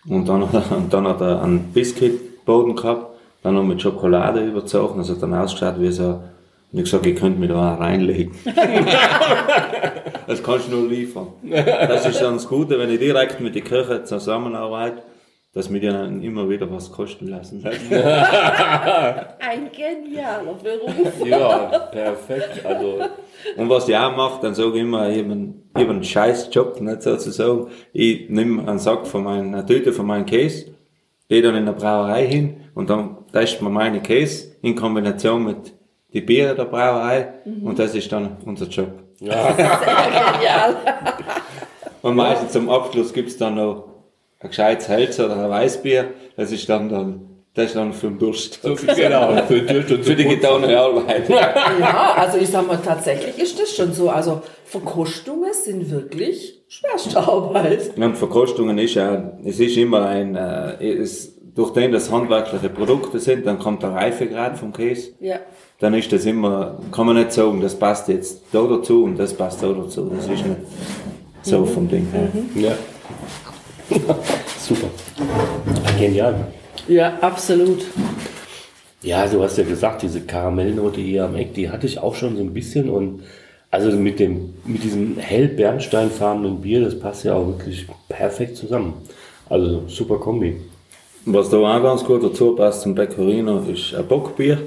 und 0.09 0.27
dann, 0.27 0.41
und 0.43 0.91
dann 0.91 1.07
hat 1.07 1.21
er 1.21 1.43
einen 1.43 1.71
Biscuitboden 1.73 2.75
gehabt, 2.75 3.16
dann 3.47 3.55
noch 3.55 3.63
mit 3.63 3.81
Schokolade 3.81 4.41
überzogen, 4.41 4.99
das 4.99 5.09
hat 5.09 5.21
dann 5.21 5.33
ausgeschaut 5.33 5.79
wie 5.79 5.91
so, 5.91 6.21
und 6.71 6.79
ich 6.79 6.83
gesagt, 6.83 7.05
ich 7.05 7.15
könnte 7.15 7.39
mir 7.39 7.47
da 7.47 7.75
auch 7.75 7.79
reinlegen. 7.79 8.35
das 10.27 10.43
kannst 10.43 10.67
du 10.67 10.75
nur 10.75 10.89
liefern. 10.89 11.27
Das 11.43 12.05
ist 12.05 12.21
dann 12.21 12.33
das 12.33 12.47
Gute, 12.47 12.77
wenn 12.77 12.91
ich 12.91 12.99
direkt 12.99 13.39
mit 13.39 13.55
den 13.55 13.63
Köchen 13.63 14.05
zusammenarbeite, 14.05 15.01
dass 15.53 15.71
wir 15.71 15.79
die 15.79 15.87
dann 15.87 16.21
immer 16.21 16.49
wieder 16.49 16.69
was 16.69 16.91
kosten 16.91 17.29
lassen. 17.29 17.65
Ein 17.89 19.71
genialer 19.71 20.53
Beruf. 20.61 21.25
Ja, 21.25 21.79
perfekt. 21.89 22.65
Also, 22.65 22.99
Und 23.55 23.69
was 23.69 23.87
ich 23.87 23.95
auch 23.95 24.15
mache, 24.15 24.41
dann 24.41 24.53
sage 24.53 24.75
ich 24.75 24.81
immer, 24.81 25.09
ich 25.09 25.19
habe 25.19 25.31
einen, 25.31 25.69
hab 25.73 25.89
einen 25.89 26.03
scheiß 26.03 26.49
Job, 26.51 26.81
nicht 26.81 27.01
sozusagen. 27.01 27.67
Ich 27.93 28.29
nehme 28.29 28.67
einen 28.67 28.79
Sack 28.79 29.07
von 29.07 29.23
meinen, 29.23 29.55
eine 29.55 29.65
Tüte 29.65 29.93
von 29.93 30.05
meinem 30.05 30.25
Käse, 30.25 30.75
gehe 31.29 31.41
dann 31.41 31.55
in 31.55 31.65
der 31.65 31.73
Brauerei 31.73 32.27
hin 32.27 32.57
und 32.75 32.89
dann 32.89 33.16
testet 33.31 33.61
man 33.61 33.73
meine 33.73 34.01
Käse 34.01 34.55
in 34.61 34.75
Kombination 34.75 35.45
mit 35.45 35.73
die 36.13 36.21
Biere 36.21 36.55
der 36.55 36.65
Brauerei 36.65 37.33
und 37.63 37.77
das 37.77 37.93
ist 37.95 38.11
dann 38.11 38.37
unser 38.45 38.67
Job. 38.67 38.91
Genial. 39.19 40.75
Und 42.03 42.15
meistens 42.15 42.51
zum 42.53 42.69
Abschluss 42.69 43.11
gibt's 43.11 43.35
dann 43.37 43.55
noch 43.55 43.85
ein 44.39 44.49
gescheites 44.49 44.87
Hälzer 44.87 45.25
oder 45.25 45.43
ein 45.43 45.49
Weißbier, 45.49 46.11
das 46.35 46.51
ist 46.51 46.69
dann, 46.69 46.87
dann 46.87 47.27
das 47.57 47.67
ist 47.69 47.75
dann 47.75 47.91
für 47.91 48.09
den 48.09 48.19
Durst. 48.19 48.61
so 48.61 48.75
viel, 48.75 48.93
genau, 48.93 49.35
für 49.47 49.63
Durst 49.63 49.91
und 49.91 50.05
Für 50.05 50.15
die 50.15 50.25
getane 50.25 50.79
Arbeit. 50.79 51.27
Ja, 51.27 52.13
also 52.15 52.37
ich 52.37 52.49
sag 52.49 52.67
mal, 52.67 52.77
tatsächlich 52.77 53.39
ist 53.39 53.59
das 53.59 53.75
schon 53.75 53.93
so. 53.93 54.11
Also 54.11 54.43
Verkostungen 54.63 55.51
sind 55.53 55.89
wirklich 55.89 56.61
schwerste 56.67 57.17
Arbeit. 57.17 57.97
Und 57.97 58.15
Verkostungen 58.15 58.77
ist 58.77 58.93
ja, 58.93 59.39
es 59.43 59.59
ist 59.59 59.75
immer 59.75 60.05
ein, 60.05 60.35
äh, 60.35 60.99
es, 60.99 61.36
durch 61.57 61.73
den 61.73 61.91
das 61.91 62.11
handwerkliche 62.11 62.69
Produkte 62.69 63.17
sind, 63.17 63.47
dann 63.47 63.57
kommt 63.57 63.81
der 63.81 63.89
Reifegrad 63.89 64.59
vom 64.59 64.71
Käse. 64.71 65.13
Ja. 65.19 65.39
Dann 65.79 65.95
ist 65.95 66.13
das 66.13 66.25
immer, 66.25 66.77
kann 66.91 67.07
man 67.07 67.15
nicht 67.15 67.31
sagen, 67.33 67.61
das 67.61 67.73
passt 67.73 68.07
jetzt 68.09 68.43
da 68.51 68.61
dazu 68.61 69.03
und 69.03 69.17
das 69.17 69.33
passt 69.33 69.63
da 69.63 69.69
dazu. 69.69 70.05
Das 70.15 70.25
ist 70.25 70.29
nicht 70.29 70.45
so 71.41 71.65
vom 71.65 71.89
Ding 71.89 72.07
her. 72.11 72.29
Ja. 72.53 72.73
Super. 74.59 74.87
genial. 75.97 76.45
Ja, 76.87 77.17
absolut. 77.21 77.85
Ja, 79.01 79.25
du 79.25 79.41
hast 79.41 79.57
ja 79.57 79.63
gesagt, 79.63 80.03
diese 80.03 80.21
Karamellnote 80.21 81.01
hier 81.01 81.25
am 81.25 81.33
Eck, 81.33 81.55
die 81.55 81.71
hatte 81.71 81.87
ich 81.87 81.97
auch 81.97 82.13
schon 82.13 82.35
so 82.35 82.43
ein 82.43 82.53
bisschen 82.53 82.87
und 82.87 83.23
also 83.71 83.89
mit 83.97 84.19
dem, 84.19 84.53
mit 84.63 84.83
diesem 84.83 85.17
hell 85.17 85.47
bernsteinfarbenen 85.47 86.61
Bier, 86.61 86.81
das 86.81 86.99
passt 86.99 87.23
ja 87.23 87.33
auch 87.33 87.47
wirklich 87.47 87.87
perfekt 88.09 88.57
zusammen. 88.57 88.93
Also 89.49 89.87
super 89.87 90.19
Kombi. 90.19 90.57
Was 91.29 91.49
da 91.49 91.57
auch 91.57 91.83
ganz 91.83 92.05
gut 92.05 92.23
dazu 92.23 92.55
passt 92.55 92.83
zum 92.83 92.95
Pecorino 92.95 93.59
ist 93.59 93.93
ein 93.93 94.07
Bockbier, 94.07 94.59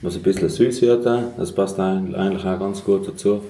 was 0.00 0.16
ein 0.16 0.22
bisschen 0.22 0.48
süß 0.48 0.80
wird. 0.80 1.06
auch. 1.06 1.24
Das 1.36 1.52
passt 1.52 1.78
eigentlich 1.78 2.42
auch 2.42 2.58
ganz 2.58 2.82
gut 2.82 3.06
dazu. 3.06 3.42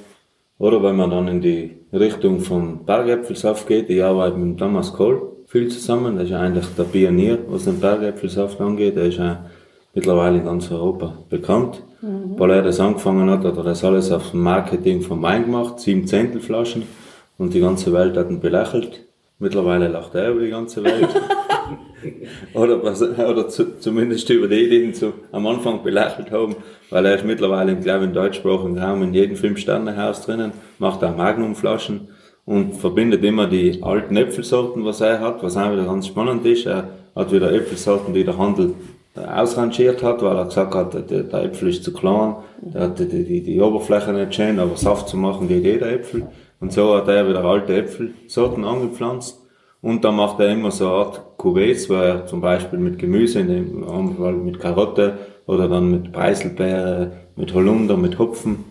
Oder 0.59 0.83
wenn 0.83 0.97
man 0.97 1.11
dann 1.11 1.29
in 1.29 1.41
die 1.41 1.77
Richtung 1.93 2.41
vom 2.41 2.85
Bergäpfelsaft 2.85 3.69
geht, 3.69 3.89
ich 3.89 4.03
arbeite 4.03 4.37
mit 4.37 4.59
Thomas 4.59 4.93
Kohl 4.93 5.23
viel 5.47 5.69
zusammen. 5.69 6.17
Der 6.17 6.25
ist 6.25 6.33
eigentlich 6.33 6.67
der 6.77 6.83
Pionier, 6.83 7.39
was 7.47 7.67
den 7.67 7.79
Bergäpfelsaft 7.79 8.61
angeht. 8.61 8.97
Der 8.97 9.05
ist 9.05 9.19
ja 9.19 9.45
mittlerweile 9.95 10.39
in 10.39 10.45
ganz 10.45 10.73
Europa 10.73 11.19
bekannt. 11.29 11.85
Weil 12.37 12.51
er 12.51 12.63
das 12.63 12.81
angefangen 12.81 13.31
hat, 13.31 13.45
hat 13.45 13.59
er 13.59 13.63
das 13.63 13.85
alles 13.85 14.11
auf 14.11 14.33
dem 14.33 14.41
Marketing 14.41 15.03
vom 15.03 15.23
Wein 15.23 15.45
gemacht, 15.45 15.79
sieben 15.79 16.05
Zentelflaschen. 16.05 16.83
Und 17.39 17.55
die 17.55 17.61
ganze 17.61 17.93
Welt 17.93 18.17
hat 18.17 18.29
ihn 18.29 18.41
belächelt. 18.41 19.07
Mittlerweile 19.39 19.87
lacht 19.87 20.17
er 20.17 20.33
über 20.33 20.41
die 20.41 20.51
ganze 20.51 20.83
Welt. 20.83 21.09
oder 22.55 22.83
was, 22.83 23.03
oder 23.03 23.49
zu, 23.49 23.79
zumindest 23.79 24.29
über 24.31 24.49
die, 24.49 24.69
die 24.69 24.83
ihn 24.83 24.95
zu, 24.95 25.13
am 25.33 25.47
Anfang 25.47 25.83
belächelt 25.83 26.31
haben, 26.31 26.57
weil 26.91 27.07
er 27.07 27.17
ist 27.17 27.25
mittlerweile, 27.25 27.73
ich 27.73 27.81
glaube, 27.81 28.05
im 28.05 28.13
deutschsprachigen 28.13 28.79
Raum 28.79 29.03
in 29.03 29.15
jedem 29.15 29.37
Fünf-Sterne-Haus 29.37 30.27
drinnen, 30.27 30.53
macht 30.79 31.05
auch 31.05 31.17
Magnumflaschen 31.17 32.09
und 32.45 32.75
verbindet 32.75 33.25
immer 33.25 33.47
die 33.47 33.83
alten 33.83 34.17
Äpfelsorten, 34.17 34.85
was 34.85 35.01
er 35.01 35.21
hat, 35.21 35.43
was 35.43 35.57
auch 35.57 35.73
wieder 35.73 35.85
ganz 35.85 36.07
spannend 36.07 36.45
ist. 36.47 36.67
Er 36.67 36.89
hat 37.15 37.33
wieder 37.33 37.53
Äpfelsorten, 37.53 38.15
die 38.15 38.25
der 38.25 38.39
Handel 38.39 38.75
ausrangiert 39.15 40.03
hat, 40.03 40.23
weil 40.23 40.37
er 40.37 40.45
gesagt 40.47 40.75
hat, 40.75 41.11
der, 41.11 41.23
der 41.25 41.45
Äpfel 41.45 41.69
ist 41.69 41.85
zu 41.85 41.93
klein, 41.93 42.37
der 42.61 42.83
hat 42.83 42.99
die, 42.99 43.25
die, 43.25 43.43
die 43.43 43.61
Oberfläche 43.61 44.13
nicht 44.13 44.35
schön, 44.35 44.59
aber 44.59 44.77
Saft 44.77 45.09
zu 45.09 45.17
machen 45.17 45.49
geht 45.49 45.65
jeder 45.65 45.93
Äpfel. 45.93 46.29
Und 46.61 46.73
so 46.73 46.95
hat 46.95 47.09
er 47.09 47.29
wieder 47.29 47.45
alte 47.45 47.75
Äpfelsorten 47.75 48.65
angepflanzt. 48.65 49.41
Und 49.83 50.05
dann 50.05 50.17
macht 50.17 50.39
er 50.41 50.51
immer 50.51 50.71
so 50.71 50.87
eine 50.87 50.95
Art 50.95 51.30
Cuvées, 51.41 51.89
er 51.91 52.27
zum 52.27 52.41
Beispiel 52.41 52.79
mit 52.79 52.99
Gemüse, 52.99 53.41
in 53.41 53.49
dem 53.49 54.17
Fall 54.17 54.35
mit 54.35 54.61
Karotte 54.61 55.15
oder 55.47 55.69
dann 55.69 55.91
mit 55.91 56.13
Preiselbeere, 56.13 57.13
mit 57.37 57.55
Holunder, 57.55 57.97
mit 57.97 58.19
Hopfen, 58.19 58.65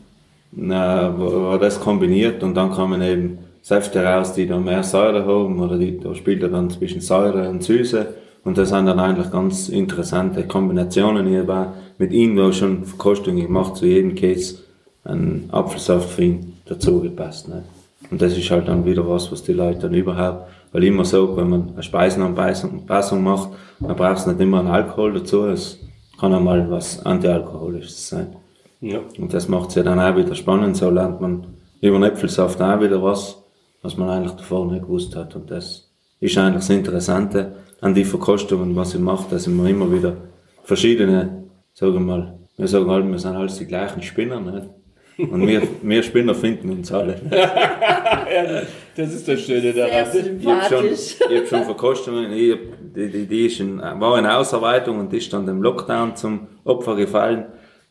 er 0.56 1.58
das 1.60 1.80
kombiniert 1.80 2.44
und 2.44 2.56
dann 2.56 2.72
kommen 2.72 3.02
eben 3.02 3.40
Säfte 3.62 4.04
raus, 4.04 4.34
die 4.34 4.48
dann 4.48 4.64
mehr 4.64 4.84
Säure 4.84 5.26
haben 5.26 5.60
oder 5.60 5.78
die, 5.78 6.00
da 6.00 6.14
spielt 6.16 6.44
er 6.44 6.50
dann 6.50 6.70
zwischen 6.70 7.02
Säure 7.02 7.50
und 7.50 7.64
Süße 7.64 8.08
und 8.44 8.58
das 8.58 8.70
sind 8.70 8.86
dann 8.86 9.00
eigentlich 9.00 9.32
ganz 9.32 9.70
interessante 9.70 10.44
Kombinationen. 10.44 11.50
Auch 11.50 11.68
mit 11.98 12.12
ihm 12.14 12.40
auch 12.40 12.54
schon 12.54 12.86
Verkostungen 12.86 13.46
gemacht, 13.46 13.76
zu 13.76 13.86
jedem 13.86 14.16
Case 14.16 14.60
einen 15.04 15.50
Apfelsaft 15.52 16.10
für 16.10 16.24
ihn 16.24 16.54
dazu 16.66 17.02
gepasst. 17.02 17.50
Nicht? 17.50 17.64
Und 18.12 18.22
das 18.22 18.38
ist 18.38 18.50
halt 18.50 18.68
dann 18.68 18.86
wieder 18.86 19.08
was, 19.08 19.32
was 19.32 19.44
die 19.44 19.54
Leute 19.54 19.82
dann 19.82 19.94
überhaupt, 19.94 20.50
weil 20.72 20.84
ich 20.84 20.90
immer 20.90 21.06
so, 21.06 21.36
wenn 21.36 21.50
man 21.50 21.70
eine 21.74 21.84
Speisenanpassung 21.84 23.24
macht, 23.24 23.50
dann 23.80 23.96
brauchst 23.96 24.26
du 24.26 24.32
nicht 24.32 24.42
immer 24.42 24.60
einen 24.60 24.68
Alkohol 24.68 25.14
dazu, 25.14 25.46
es 25.46 25.80
kann 26.20 26.34
auch 26.34 26.42
mal 26.42 26.70
was 26.70 27.06
Antialkoholisches 27.06 28.10
sein. 28.10 28.36
Ja. 28.82 29.00
Und 29.18 29.34
das 29.34 29.48
macht 29.48 29.70
es 29.70 29.76
ja 29.76 29.84
dann 29.84 30.00
auch 30.00 30.16
wieder 30.16 30.36
spannend, 30.36 30.78
so 30.78 30.90
lernt 30.90 31.22
man 31.22 31.48
über 31.82 31.98
den 31.98 32.04
Äpfelsaft 32.04 32.62
auch 32.62 32.82
wieder 32.82 33.02
was, 33.02 33.42
was 33.82 33.98
man 33.98 34.10
eigentlich 34.10 34.34
davor 34.34 34.70
nicht 34.72 34.84
gewusst 34.84 35.16
hat. 35.16 35.36
Und 35.36 35.50
das 35.50 35.90
ist 36.20 36.38
eigentlich 36.38 36.56
das 36.56 36.70
Interessante 36.70 37.54
an 37.82 37.94
die 37.94 38.06
Verkostungen, 38.06 38.76
was 38.76 38.94
ich 38.94 39.00
mache, 39.00 39.30
dass 39.30 39.48
ich 39.48 39.54
mir 39.54 39.70
immer 39.70 39.92
wieder 39.92 40.18
verschiedene, 40.64 41.44
sagen 41.74 41.94
wir 41.94 42.00
mal, 42.00 42.34
wir 42.58 42.68
sagen 42.68 42.90
halt, 42.90 43.10
wir 43.10 43.20
sind 43.20 43.36
alles 43.36 43.58
die 43.58 43.66
gleichen 43.66 44.02
Spinner, 44.02 44.40
nicht? 44.42 44.68
Und 45.32 45.48
wir, 45.48 45.62
wir 45.82 46.04
Spinner 46.04 46.36
finden 46.36 46.70
uns 46.70 46.92
alle. 46.92 47.16
Das 49.00 49.14
ist 49.14 49.30
das 49.30 49.40
Schöne 49.40 49.72
Sehr 49.72 49.88
daran. 49.88 50.08
Ich 50.42 50.46
habe 50.46 50.64
schon, 50.68 50.86
ich 50.88 51.40
hab 51.40 51.48
schon 51.48 51.64
Verkostungen, 51.64 52.34
ich 52.34 52.52
hab, 52.52 52.60
die, 52.94 53.08
die, 53.08 53.26
die 53.28 53.46
ist 53.46 53.62
in, 53.62 53.80
war 53.80 54.20
in 54.20 54.26
Ausarbeitung 54.26 55.00
und 55.00 55.14
ist 55.14 55.32
dann 55.32 55.46
dem 55.46 55.62
Lockdown 55.62 56.18
zum 56.18 56.48
Opfer 56.66 56.98
gefallen. 56.98 57.46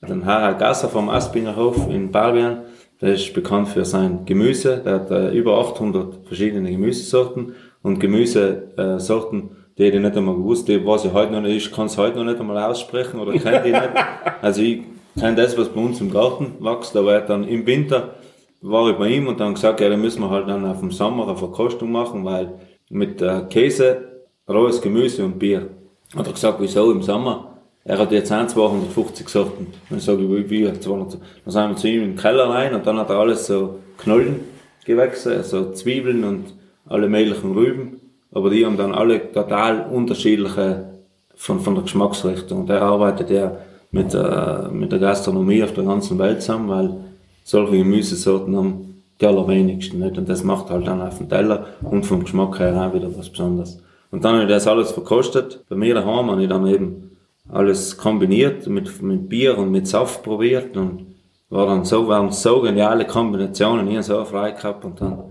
Den 0.07 0.27
Harald 0.27 0.59
Gasser 0.59 0.91
vom 0.91 1.09
Aspingerhof 1.09 1.89
in 1.89 2.13
Balbian, 2.13 2.59
der 3.01 3.15
ist 3.15 3.33
bekannt 3.33 3.69
für 3.69 3.87
sein 3.87 4.27
Gemüse, 4.27 4.83
der 4.85 4.95
hat 4.97 5.11
äh, 5.11 5.31
über 5.31 5.57
800 5.59 6.27
verschiedene 6.27 6.71
Gemüsesorten 6.71 7.55
und 7.83 8.01
Gemüsesorten, 8.01 9.51
die 9.79 9.85
hätte 9.85 9.97
ich 9.97 10.03
nicht 10.03 10.15
einmal 10.17 10.35
gewusst, 10.35 10.69
die 10.69 10.85
weiß 10.85 11.07
ich 11.07 11.15
heute 11.15 11.33
noch 11.33 11.41
nicht, 11.41 11.57
ich 11.57 11.73
kann 11.73 11.87
es 11.87 11.97
heute 11.97 12.19
noch 12.19 12.25
nicht 12.25 12.39
einmal 12.39 12.63
aussprechen 12.71 13.19
oder 13.19 13.33
kenne 13.33 13.63
die 13.65 13.73
nicht. 13.73 13.91
Also 14.43 14.61
ich 14.61 14.83
kenne 15.19 15.37
das, 15.37 15.57
was 15.57 15.71
bei 15.71 15.81
uns 15.81 16.03
im 16.03 16.13
Garten 16.13 16.57
wächst, 16.61 16.95
aber 16.95 17.15
er 17.15 17.23
hat 17.23 17.31
dann 17.31 17.49
im 17.49 17.67
Winter 17.67 18.15
war 18.61 18.91
ich 18.91 18.97
bei 18.97 19.09
ihm 19.09 19.27
und 19.29 19.41
dann 19.41 19.55
gesagt, 19.55 19.81
ja, 19.81 19.89
da 19.89 19.97
müssen 19.97 20.21
wir 20.21 20.31
halt 20.31 20.49
dann 20.49 20.65
auf 20.65 20.81
dem 20.81 20.91
Sommer 20.91 21.29
eine 21.29 21.37
Verkostung 21.37 21.93
machen, 21.93 22.25
weil 22.25 22.55
mit 22.91 23.23
äh, 23.23 23.43
Käse, 23.49 24.23
rohes 24.49 24.81
Gemüse 24.81 25.25
und 25.25 25.39
Bier. 25.39 25.69
Hat 26.17 26.27
er 26.27 26.33
gesagt, 26.33 26.59
wieso 26.61 26.91
im 26.91 27.03
Sommer? 27.03 27.59
Er 27.85 27.99
hat 27.99 28.13
jetzt 28.13 28.33
auch 28.33 28.47
250 28.47 29.29
Sorten. 29.29 29.69
Dann 29.89 30.01
sage 30.01 30.23
ich, 30.23 30.51
wie, 30.51 30.51
wie 30.51 30.81
200? 30.81 31.15
Dann 31.15 31.21
sind 31.47 31.69
wir 31.71 31.77
zu 31.77 31.89
ihm 31.89 32.03
in 32.03 32.11
den 32.11 32.17
Keller 32.17 32.51
rein 32.51 32.75
und 32.75 32.87
dann 32.87 32.99
hat 32.99 33.11
er 33.11 33.17
alles 33.17 33.47
so 33.47 33.77
Knollengewächse, 33.99 35.37
also 35.37 35.73
Zwiebeln 35.73 36.25
und 36.25 36.55
alle 36.87 37.09
möglichen 37.09 37.53
Rüben. 37.53 38.01
Aber 38.33 38.51
die 38.51 38.67
haben 38.67 38.77
dann 38.77 38.93
alle 38.93 39.33
total 39.33 39.89
unterschiedliche 39.91 40.99
von, 41.35 41.61
von 41.61 41.75
der 41.75 41.85
Geschmacksrichtung. 41.85 42.61
Und 42.61 42.71
er 42.71 42.83
arbeitet 42.83 43.31
ja 43.31 43.57
mit, 43.91 44.13
äh, 44.15 44.69
mit 44.71 44.93
der 44.93 44.99
Gastronomie 44.99 45.63
auf 45.63 45.73
der 45.73 45.85
ganzen 45.85 46.19
Welt 46.19 46.43
zusammen, 46.43 46.69
weil 46.69 47.08
solche 47.49 47.79
Gemüsesorten 47.79 48.55
haben 48.57 49.03
die 49.19 49.27
allerwenigsten 49.27 50.01
nicht. 50.01 50.19
Und 50.19 50.29
das 50.29 50.45
macht 50.45 50.69
halt 50.69 50.87
dann 50.87 51.01
auf 51.01 51.17
dem 51.17 51.31
Teller 51.31 51.67
und 51.83 52.05
vom 52.05 52.21
Geschmack 52.21 52.59
her 52.59 52.77
auch 52.77 52.95
wieder 52.95 53.09
was 53.17 53.31
Besonderes. 53.31 53.83
Und 54.11 54.23
dann 54.23 54.35
habe 54.35 54.45
ich 54.45 54.51
das 54.51 54.67
alles 54.67 54.93
verkostet. 54.93 55.65
Bei 55.69 55.77
mir 55.77 55.95
daheim 55.95 56.31
habe 56.31 56.43
ich 56.43 56.49
dann 56.49 56.67
eben 56.67 57.17
alles 57.51 57.97
kombiniert 57.97 58.67
mit, 58.67 59.01
mit 59.01 59.31
Bier 59.31 59.57
und 59.57 59.71
mit 59.71 59.89
Saft 59.89 60.23
probiert 60.23 60.77
und 60.77 61.07
war 61.49 61.67
dann 61.67 61.87
so, 61.87 62.07
waren 62.07 62.31
so 62.33 62.61
geniale 62.61 63.07
Kombinationen. 63.07 63.89
Ich 63.89 63.95
habe 63.95 64.03
so 64.03 64.25
frei 64.27 64.51
gehabt 64.51 64.85
und 64.85 65.01
dann 65.01 65.25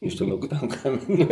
ist 0.00 0.20
der 0.20 0.26
Lockdown 0.26 0.68
gekommen. 0.68 1.26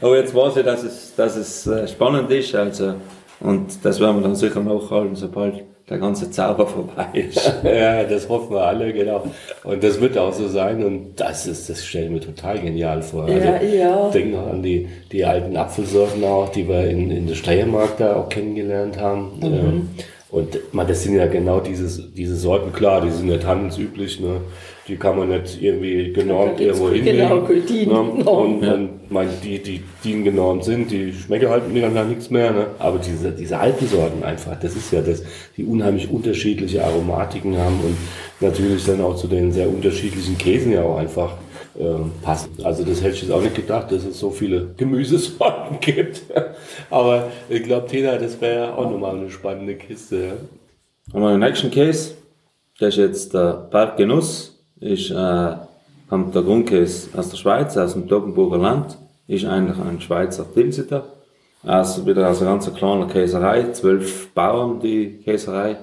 Aber 0.00 0.16
jetzt 0.16 0.34
weiß 0.34 0.56
ich, 0.56 0.64
dass 0.64 0.82
es, 0.82 1.14
dass 1.14 1.36
es 1.36 1.66
äh, 1.66 1.86
spannend 1.86 2.30
ist, 2.30 2.54
also, 2.54 2.94
und 3.40 3.84
das 3.84 4.00
werden 4.00 4.16
wir 4.16 4.22
dann 4.22 4.34
sicher 4.34 4.60
nachhalten, 4.60 5.14
sobald 5.14 5.64
der 5.90 5.98
ganze 5.98 6.30
Zauber 6.30 6.66
vorbei 6.66 7.08
ist. 7.12 7.52
Ja, 7.64 8.04
das 8.04 8.28
hoffen 8.28 8.54
wir 8.54 8.62
alle, 8.62 8.92
genau. 8.92 9.24
Und 9.64 9.82
das 9.82 10.00
wird 10.00 10.16
auch 10.16 10.32
so 10.32 10.48
sein. 10.48 10.82
Und 10.84 11.16
das 11.16 11.46
ist, 11.46 11.68
das 11.68 11.84
stellen 11.84 12.14
wir 12.14 12.20
total 12.20 12.60
genial 12.60 13.02
vor. 13.02 13.28
Ja, 13.28 13.54
also, 13.54 13.66
ja. 13.66 14.10
Denk 14.10 14.32
noch 14.32 14.46
an 14.46 14.62
die, 14.62 14.88
die 15.10 15.24
alten 15.24 15.56
Apfelsorten 15.56 16.22
auch, 16.24 16.48
die 16.48 16.68
wir 16.68 16.88
in, 16.88 17.10
in 17.10 17.26
der 17.26 17.34
Steiermark 17.34 17.98
da 17.98 18.16
auch 18.16 18.28
kennengelernt 18.28 18.98
haben. 19.00 19.38
Mhm. 19.38 19.44
Ähm, 19.44 19.88
Und 20.30 20.72
man, 20.72 20.86
das 20.86 21.02
sind 21.02 21.16
ja 21.16 21.26
genau 21.26 21.58
dieses, 21.60 22.14
diese 22.14 22.36
Sorten, 22.36 22.72
klar, 22.72 23.00
die 23.00 23.10
sind 23.10 23.26
nicht 23.26 23.44
handelsüblich, 23.44 24.20
ne? 24.20 24.42
Die 24.88 24.96
kann 24.96 25.16
man 25.18 25.28
nicht 25.28 25.62
irgendwie 25.62 26.12
genormt 26.12 26.56
gibt's- 26.56 26.78
irgendwo 26.80 26.94
hinnehmen. 26.94 27.46
genau, 27.46 27.46
die 27.68 27.86
ne? 27.86 27.92
Normen. 27.92 28.22
Und 28.26 28.60
dann, 28.62 28.88
mein, 29.08 29.28
die, 29.44 29.58
die, 29.62 29.82
die 30.02 30.22
genormt 30.22 30.64
sind, 30.64 30.90
die 30.90 31.12
schmecken 31.12 31.48
halt 31.48 31.72
mir 31.72 31.88
dann 31.90 32.08
nichts 32.08 32.30
mehr, 32.30 32.50
ne? 32.50 32.66
Aber 32.78 32.98
diese, 32.98 33.30
diese 33.30 33.58
alten 33.58 33.86
Sorten 33.86 34.22
einfach, 34.24 34.58
das 34.58 34.74
ist 34.74 34.90
ja 34.92 35.00
das, 35.02 35.22
die 35.56 35.64
unheimlich 35.64 36.10
unterschiedliche 36.10 36.82
Aromatiken 36.84 37.56
haben 37.58 37.78
und 37.84 37.96
natürlich 38.40 38.84
dann 38.86 39.00
auch 39.02 39.16
zu 39.16 39.28
den 39.28 39.52
sehr 39.52 39.68
unterschiedlichen 39.68 40.36
Käsen 40.38 40.72
ja 40.72 40.82
auch 40.82 40.96
einfach 40.96 41.34
ähm, 41.78 42.10
passen. 42.22 42.50
Also 42.64 42.82
das 42.82 43.00
hätte 43.02 43.14
ich 43.14 43.22
jetzt 43.22 43.30
auch 43.32 43.42
nicht 43.42 43.54
gedacht, 43.54 43.92
dass 43.92 44.04
es 44.04 44.18
so 44.18 44.30
viele 44.30 44.68
Gemüsesorten 44.76 45.78
gibt. 45.80 46.22
Aber 46.90 47.28
ich 47.48 47.62
glaube, 47.62 47.86
Tina, 47.86 48.16
das 48.16 48.40
wäre 48.40 48.74
auch 48.76 48.90
nochmal 48.90 49.16
eine 49.16 49.30
spannende 49.30 49.76
Kiste. 49.76 50.16
Ja? 50.16 50.32
Und 51.12 51.20
mein 51.22 51.38
nächsten 51.38 51.70
Case, 51.70 52.14
das 52.80 52.94
ist 52.94 52.96
jetzt 52.96 53.34
der 53.34 53.68
Berg 53.70 53.96
Genuss, 53.98 54.49
ist, 54.80 55.10
äh, 55.10 55.54
kommt 56.08 56.34
der 56.34 56.42
Grundkäse 56.42 57.16
aus 57.16 57.30
der 57.30 57.36
Schweiz, 57.36 57.76
aus 57.76 57.92
dem 57.92 58.08
Toggenburger 58.08 58.58
Land, 58.58 58.98
ist 59.28 59.44
eigentlich 59.44 59.78
ein 59.78 60.00
Schweizer 60.00 60.44
Tilsiter. 60.52 61.04
Also 61.62 62.06
wieder 62.06 62.28
aus 62.28 62.40
einer 62.40 62.52
ganz 62.52 62.72
kleinen 62.74 63.08
Käserei, 63.08 63.70
zwölf 63.72 64.30
Bauern 64.32 64.80
die 64.80 65.18
Käserei 65.24 65.76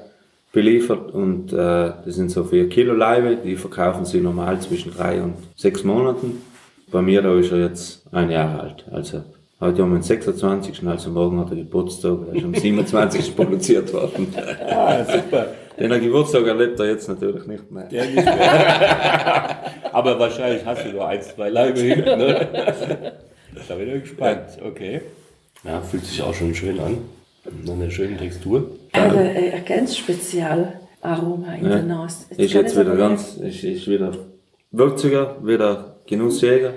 beliefert 0.51 1.12
und 1.12 1.54
äh, 1.54 1.92
das 2.04 2.16
sind 2.16 2.32
so 2.32 2.44
vier 2.44 2.68
Kilo 2.68 2.94
Leibe, 2.94 3.38
die 3.38 3.56
verkaufen 3.56 4.06
sie 4.06 4.20
normal 4.20 4.60
zwischen 4.60 4.92
drei 4.92 5.22
und 5.22 5.36
sechs 5.56 5.84
Monaten. 5.84 6.42
Bei 6.92 7.01
mir 7.01 7.22
da 7.22 7.34
ist 7.36 7.51
er 7.51 7.60
jetzt 7.60 8.01
ein 8.12 8.32
Jahr 8.32 8.60
alt, 8.62 8.86
also 8.92 9.24
heute 9.60 9.84
haben 9.84 9.92
wir 9.92 10.00
den 10.00 10.04
26. 10.04 10.88
also 10.88 11.12
morgen 11.12 11.39
hat 11.39 11.51
er 11.51 11.58
Geburtstag, 11.58 12.20
er 12.30 12.36
ist 12.38 12.46
am 12.46 12.56
27. 12.56 13.36
produziert 13.36 13.94
worden. 13.94 14.34
Ah, 14.68 15.04
super. 15.04 15.48
Den 15.79 16.01
Geburtstag 16.01 16.46
erlebt 16.48 16.79
er 16.79 16.88
jetzt 16.88 17.07
natürlich 17.07 17.46
nicht 17.46 17.72
mehr. 17.72 17.84
Der 17.84 18.05
nicht 18.05 18.15
mehr. 18.15 19.57
Aber 19.93 20.19
wahrscheinlich 20.19 20.65
hast 20.65 20.86
du 20.86 20.89
nur 20.89 21.07
ein, 21.07 21.22
zwei 21.22 21.50
Leibe 21.50 21.79
hinten, 21.79 22.17
ne? 22.17 23.13
Da 23.67 23.75
bin 23.75 23.96
ich 23.96 24.01
gespannt. 24.03 24.57
Okay. 24.65 25.01
Ja, 25.63 25.81
fühlt 25.81 26.05
sich 26.05 26.22
auch 26.22 26.34
schon 26.34 26.53
schön 26.53 26.79
an. 26.79 26.98
Mit 27.46 27.69
einer 27.69 27.89
schönen 27.89 28.17
Textur. 28.17 28.72
Aber 28.91 29.22
äh, 29.22 29.51
ein 29.51 29.65
ganz 29.65 29.98
spezial 29.98 30.79
Aroma 31.01 31.53
in 31.55 31.69
der 31.69 31.84
Nase. 31.84 32.25
Ist 32.36 32.53
kann 32.53 32.63
jetzt 32.63 32.77
wieder 32.79 32.96
ganz, 32.96 33.38
ist, 33.38 33.63
ist 33.63 33.88
wieder 33.88 34.12
würziger, 34.72 35.38
wieder 35.43 35.98
Genussjäger 36.07 36.74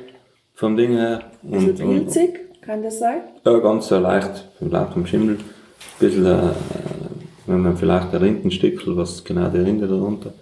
vom 0.55 0.77
Ding 0.77 0.97
her. 0.97 1.23
nicht. 1.43 1.61
Ein 1.61 1.75
bisschen 1.75 1.89
pilzig, 1.91 2.41
kann 2.61 2.83
das 2.83 2.99
sein? 2.99 3.23
ja, 3.45 3.59
ganz 3.59 3.89
so 3.89 3.99
leicht, 3.99 4.49
vielleicht 4.59 4.93
vom 4.93 5.07
Schimmel. 5.07 5.35
Ein 5.37 5.45
bisschen, 5.99 6.27
äh, 6.27 6.51
wenn 7.51 7.63
man 7.63 7.77
vielleicht 7.77 8.13
ein 8.15 8.23
Rindenstückel, 8.23 8.97
was 8.97 9.25
genau 9.25 9.49
die 9.49 9.59
Rinde 9.59 9.87
darunter. 9.89 10.33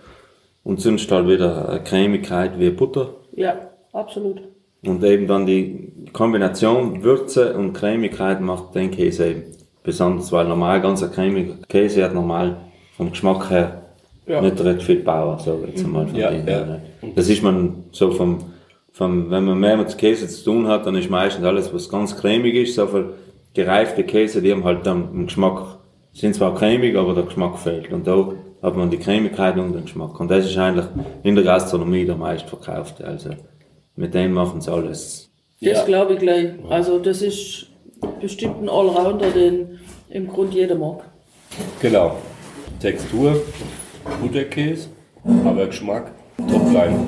Und 0.64 0.80
sonst 0.80 1.10
halt 1.10 1.26
wieder 1.28 1.68
eine 1.68 1.80
Cremigkeit 1.82 2.58
wie 2.58 2.70
Butter. 2.70 3.10
Ja, 3.34 3.54
absolut. 3.92 4.42
Und 4.84 5.02
eben 5.02 5.26
dann 5.26 5.46
die 5.46 5.92
Kombination 6.12 7.02
Würze 7.02 7.54
und 7.56 7.72
Cremigkeit 7.72 8.40
macht 8.40 8.74
den 8.74 8.90
Käse 8.90 9.26
eben 9.28 9.42
besonders, 9.82 10.30
weil 10.30 10.46
normal 10.46 10.80
ganz 10.80 11.02
ein 11.02 11.10
cremiger 11.10 11.54
Käse 11.68 12.04
hat 12.04 12.14
normal 12.14 12.56
vom 12.96 13.10
Geschmack 13.10 13.50
her 13.50 13.82
Ja. 14.26 14.40
nicht 14.42 14.62
recht 14.62 14.82
viel 14.82 14.96
Power, 14.96 15.38
so 15.38 15.64
jetzt 15.66 15.82
einmal 15.84 16.06
von 16.06 16.16
Ja, 16.16 16.30
dem 16.30 16.46
ja. 16.46 16.52
her, 16.52 16.66
ne? 16.66 16.82
Das 17.16 17.28
ist 17.30 17.42
man 17.42 17.84
so 17.92 18.10
vom, 18.10 18.38
vom, 18.92 19.30
wenn 19.30 19.44
man 19.46 19.58
mehr 19.58 19.76
mit 19.78 19.96
Käse 19.96 20.28
zu 20.28 20.44
tun 20.44 20.68
hat, 20.68 20.84
dann 20.86 20.96
ist 20.96 21.08
meistens 21.10 21.44
alles, 21.44 21.72
was 21.72 21.88
ganz 21.88 22.14
cremig 22.16 22.54
ist, 22.54 22.74
so 22.74 22.86
viel 22.86 23.06
gereifte 23.54 24.04
Käse, 24.04 24.42
die 24.42 24.52
haben 24.52 24.64
halt 24.64 24.84
dann 24.86 25.08
im 25.14 25.26
Geschmack, 25.26 25.77
sind 26.12 26.34
zwar 26.34 26.54
cremig, 26.54 26.96
aber 26.96 27.14
der 27.14 27.24
Geschmack 27.24 27.58
fehlt. 27.58 27.92
Und 27.92 28.06
da 28.06 28.32
hat 28.62 28.76
man 28.76 28.90
die 28.90 28.98
Cremigkeit 28.98 29.56
und 29.58 29.72
den 29.72 29.82
Geschmack. 29.84 30.18
Und 30.18 30.30
das 30.30 30.46
ist 30.46 30.56
eigentlich 30.58 30.86
in 31.22 31.34
der 31.34 31.44
Gastronomie 31.44 32.04
der 32.04 32.16
meistverkaufte. 32.16 33.04
Also 33.06 33.30
mit 33.96 34.14
dem 34.14 34.32
machen 34.32 34.60
sie 34.60 34.72
alles. 34.72 35.30
Das 35.60 35.78
Ja. 35.78 35.84
glaube 35.84 36.14
ich 36.14 36.20
gleich. 36.20 36.50
Also 36.68 36.98
das 36.98 37.22
ist 37.22 37.66
bestimmt 38.20 38.62
ein 38.62 38.68
Allrounder, 38.68 39.30
den 39.30 39.78
im 40.10 40.28
Grund 40.28 40.54
jeder 40.54 40.74
mag. 40.76 41.04
Genau. 41.80 42.16
Textur, 42.80 43.40
Butterkäse, 44.20 44.88
aber 45.44 45.66
Geschmack, 45.66 46.12
Topline. 46.36 47.06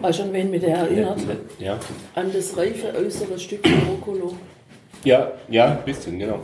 Weißt 0.00 0.18
schon, 0.18 0.32
wen 0.32 0.50
mich 0.50 0.62
der 0.62 0.76
erinnert? 0.76 1.18
Ja. 1.58 1.78
An 2.14 2.30
das 2.32 2.56
reife 2.56 2.86
äußere 2.96 3.38
Stück 3.38 3.60
Rucola. 3.90 4.32
Ja, 5.04 5.32
ja, 5.50 5.66
ein 5.72 5.84
bisschen, 5.84 6.18
genau. 6.18 6.38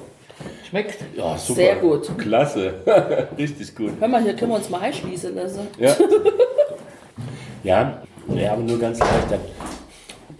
Schmeckt 0.68 0.98
Ja, 1.16 1.36
super. 1.36 1.54
sehr 1.60 1.76
gut. 1.76 2.10
Klasse. 2.18 2.74
Richtig 3.38 3.74
gut. 3.74 3.92
Hör 3.98 4.08
mal, 4.08 4.22
hier 4.22 4.34
können 4.34 4.52
wir 4.52 4.56
uns 4.56 4.70
mal 4.70 4.80
einschließen 4.80 5.34
lassen. 5.34 5.66
Ja. 5.78 5.94
ja, 7.64 8.02
ja, 8.34 8.52
aber 8.52 8.62
nur 8.62 8.78
ganz 8.78 8.98
leicht. 8.98 9.40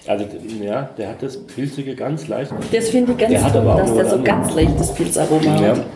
Also, 0.07 0.25
ja, 0.63 0.89
der 0.97 1.09
hat 1.11 1.23
das 1.23 1.37
Pilzige 1.37 1.95
ganz 1.95 2.27
leicht. 2.29 2.53
Das 2.73 2.89
finde 2.89 3.13
ich 3.13 3.19
ganz 3.19 3.31
Der 3.33 3.45
hat 3.45 3.53
toll, 3.53 3.61
aber 3.63 3.75
auch 3.75 3.79
dass 3.81 3.89
nur 3.91 3.97
der 3.99 4.09
so 4.09 4.15
einen 4.17 4.25
ganz 4.25 4.55
leichtes 4.55 4.95
Pilzaroma 4.95 5.43
Ja. 5.45 5.61
hat. 5.77 5.87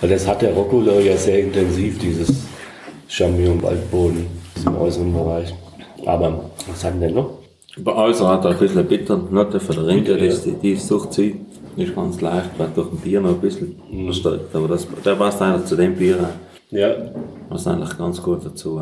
Weil 0.00 0.10
das 0.10 0.26
hat 0.26 0.42
der 0.42 0.52
Rocco 0.54 0.82
ja 0.82 1.16
sehr 1.16 1.40
intensiv, 1.40 1.98
dieses 1.98 2.32
Champignon 3.08 3.62
Waldboden 3.62 4.26
im 4.64 4.76
äußeren 4.78 5.12
Bereich. 5.12 5.54
Aber 6.06 6.50
was 6.68 6.84
hat 6.84 7.00
denn 7.00 7.14
noch? 7.14 7.30
Bei 7.78 7.94
Äußer 7.94 8.28
hat 8.28 8.44
er 8.44 8.52
ein 8.52 8.58
bisschen 8.58 8.86
Bitternote 8.86 9.60
von 9.60 9.74
der 9.76 9.86
Rinde, 9.86 10.14
Bitter, 10.14 10.26
das, 10.26 10.42
die, 10.42 10.52
die 10.52 10.72
ist 10.72 10.90
durchzieht. 10.90 11.36
Ist 11.80 11.94
ganz 11.94 12.20
leicht, 12.20 12.58
wird 12.58 12.76
durch 12.76 12.92
ein 12.92 12.98
Bier 12.98 13.20
noch 13.20 13.30
ein 13.30 13.40
bisschen 13.40 13.80
verstärkt. 14.04 14.54
Aber 14.54 14.68
das, 14.68 14.86
der 15.04 15.14
passt 15.14 15.40
eigentlich 15.40 15.66
zu 15.66 15.76
dem 15.76 15.96
Bier 15.96 16.18
auch. 16.20 16.76
Ja, 16.76 16.94
Passt 17.48 17.66
eigentlich 17.66 17.96
ganz 17.96 18.22
gut 18.22 18.44
dazu. 18.44 18.80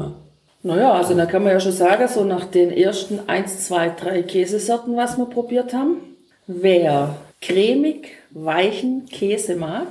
Naja, 0.63 0.93
also 0.93 1.15
da 1.15 1.25
kann 1.27 1.45
man 1.45 1.53
ja 1.53 1.61
schon 1.61 1.73
sagen, 1.73 2.09
so 2.09 2.25
nach 2.25 2.47
den 2.47 2.71
ersten 2.71 3.21
1, 3.27 3.67
2, 3.67 3.91
3 3.91 4.23
Käsesorten, 4.25 4.97
was 4.97 5.17
wir 5.17 5.27
probiert 5.27 5.73
haben, 5.73 5.99
wer 6.47 7.15
cremig, 7.41 8.09
weichen 8.31 9.07
Käse 9.07 9.55
mag 9.57 9.87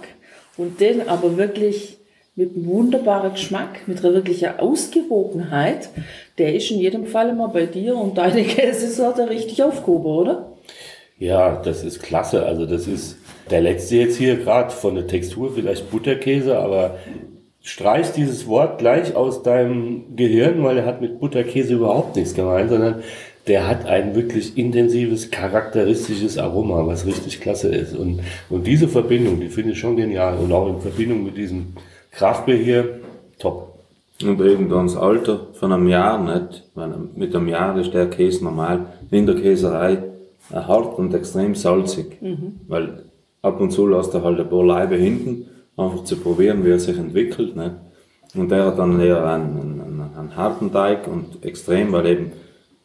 und 0.57 0.81
den 0.81 1.07
aber 1.07 1.37
wirklich 1.37 1.97
mit 2.35 2.55
einem 2.55 2.67
wunderbaren 2.67 3.31
Geschmack, 3.31 3.87
mit 3.87 4.03
einer 4.03 4.13
wirklichen 4.13 4.59
Ausgewogenheit, 4.59 5.89
der 6.37 6.53
ist 6.53 6.69
in 6.69 6.79
jedem 6.79 7.07
Fall 7.07 7.29
immer 7.29 7.47
bei 7.47 7.65
dir 7.65 7.95
und 7.95 8.17
deine 8.17 8.43
Käsesorte 8.43 9.29
richtig 9.29 9.63
aufgehoben, 9.63 10.05
oder? 10.05 10.51
Ja, 11.19 11.55
das 11.61 11.83
ist 11.83 12.03
klasse. 12.03 12.45
Also 12.45 12.65
das 12.65 12.87
ist 12.87 13.17
der 13.49 13.61
letzte 13.61 13.95
jetzt 13.95 14.17
hier 14.17 14.37
gerade 14.37 14.71
von 14.71 14.95
der 14.95 15.07
Textur 15.07 15.51
vielleicht 15.53 15.89
Butterkäse, 15.89 16.59
aber 16.59 16.97
streich 17.61 18.11
dieses 18.11 18.47
Wort 18.47 18.79
gleich 18.79 19.15
aus 19.15 19.43
deinem 19.43 20.15
Gehirn, 20.15 20.63
weil 20.63 20.77
er 20.77 20.85
hat 20.85 21.01
mit 21.01 21.19
Butterkäse 21.19 21.73
überhaupt 21.73 22.15
nichts 22.15 22.33
gemeint, 22.33 22.69
sondern 22.69 23.03
der 23.47 23.67
hat 23.67 23.85
ein 23.85 24.13
wirklich 24.15 24.57
intensives, 24.57 25.31
charakteristisches 25.31 26.37
Aroma, 26.37 26.85
was 26.85 27.05
richtig 27.05 27.39
klasse 27.39 27.69
ist. 27.69 27.95
Und, 27.95 28.19
und 28.49 28.67
diese 28.67 28.87
Verbindung, 28.87 29.39
die 29.39 29.47
finde 29.47 29.71
ich 29.71 29.79
schon 29.79 29.95
genial. 29.95 30.37
Und 30.37 30.51
auch 30.51 30.67
in 30.67 30.81
Verbindung 30.81 31.23
mit 31.23 31.37
diesem 31.37 31.67
Kraftbier 32.11 32.57
hier, 32.57 32.99
top. 33.39 33.79
Und 34.21 34.41
eben 34.41 34.69
das 34.69 34.97
Alter 34.97 35.47
von 35.53 35.71
einem 35.71 35.87
Jahr 35.87 36.19
nicht. 36.19 36.63
Weil 36.75 36.91
mit 37.15 37.33
einem 37.33 37.47
Jahr 37.47 37.77
ist 37.77 37.93
der 37.93 38.09
Käse 38.09 38.43
normal 38.43 38.87
in 39.11 39.25
der 39.25 39.35
Käserei 39.35 39.99
hart 40.51 40.97
und 40.97 41.13
extrem 41.13 41.55
salzig. 41.55 42.17
Weil 42.67 43.03
ab 43.41 43.59
und 43.61 43.71
zu 43.71 43.87
lässt 43.87 44.13
er 44.13 44.23
halt 44.23 44.39
ein 44.39 44.49
paar 44.49 44.65
Leibe 44.65 44.95
hinten, 44.95 45.45
einfach 45.75 46.03
zu 46.03 46.17
probieren, 46.17 46.63
wie 46.65 46.69
er 46.71 46.79
sich 46.79 46.97
entwickelt. 46.97 47.55
Nicht? 47.55 47.71
Und 48.35 48.51
der 48.51 48.65
hat 48.65 48.77
dann 48.79 48.99
eher 48.99 49.25
einen, 49.25 49.59
einen, 49.59 50.09
einen 50.17 50.35
harten 50.35 50.71
Teig 50.71 51.07
und 51.07 51.43
extrem, 51.45 51.91
weil 51.91 52.05
eben 52.07 52.31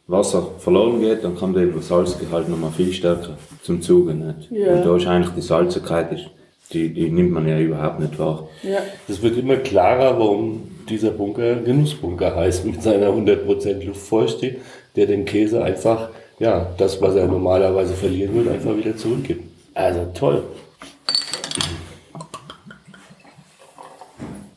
Wasser 0.07 0.45
verloren 0.59 0.99
geht, 0.99 1.23
dann 1.23 1.35
kommt 1.35 1.55
eben 1.57 1.73
der 1.73 1.81
Salzgehalt 1.81 2.49
nochmal 2.49 2.71
viel 2.71 2.91
stärker 2.91 3.37
zum 3.61 3.81
Zuge. 3.81 4.13
Nicht? 4.13 4.51
Ja. 4.51 4.75
Und 4.75 4.85
da 4.85 4.95
ist 4.97 5.07
eigentlich 5.07 5.33
die 5.35 5.41
Salzigkeit, 5.41 6.11
ist- 6.11 6.29
die, 6.71 6.91
die 6.93 7.09
nimmt 7.11 7.31
man 7.31 7.47
ja 7.47 7.59
überhaupt 7.59 7.99
nicht 7.99 8.17
wahr. 8.17 8.47
Ja. 8.63 8.79
Es 9.07 9.21
wird 9.21 9.37
immer 9.37 9.57
klarer, 9.57 10.17
warum 10.17 10.63
dieser 10.89 11.11
Bunker 11.11 11.55
Genussbunker 11.57 12.35
heißt, 12.35 12.65
mit 12.65 12.81
seiner 12.81 13.09
100% 13.09 13.85
Luftfeuchte, 13.85 14.55
der 14.95 15.05
dem 15.05 15.25
Käse 15.25 15.63
einfach, 15.63 16.09
ja, 16.43 16.67
das, 16.77 17.01
was 17.01 17.15
er 17.15 17.25
normalerweise 17.25 17.93
verlieren 17.93 18.35
würde, 18.35 18.51
einfach 18.51 18.75
wieder 18.75 18.97
zurückgibt. 18.97 19.45
Also 19.73 20.05
toll. 20.13 20.43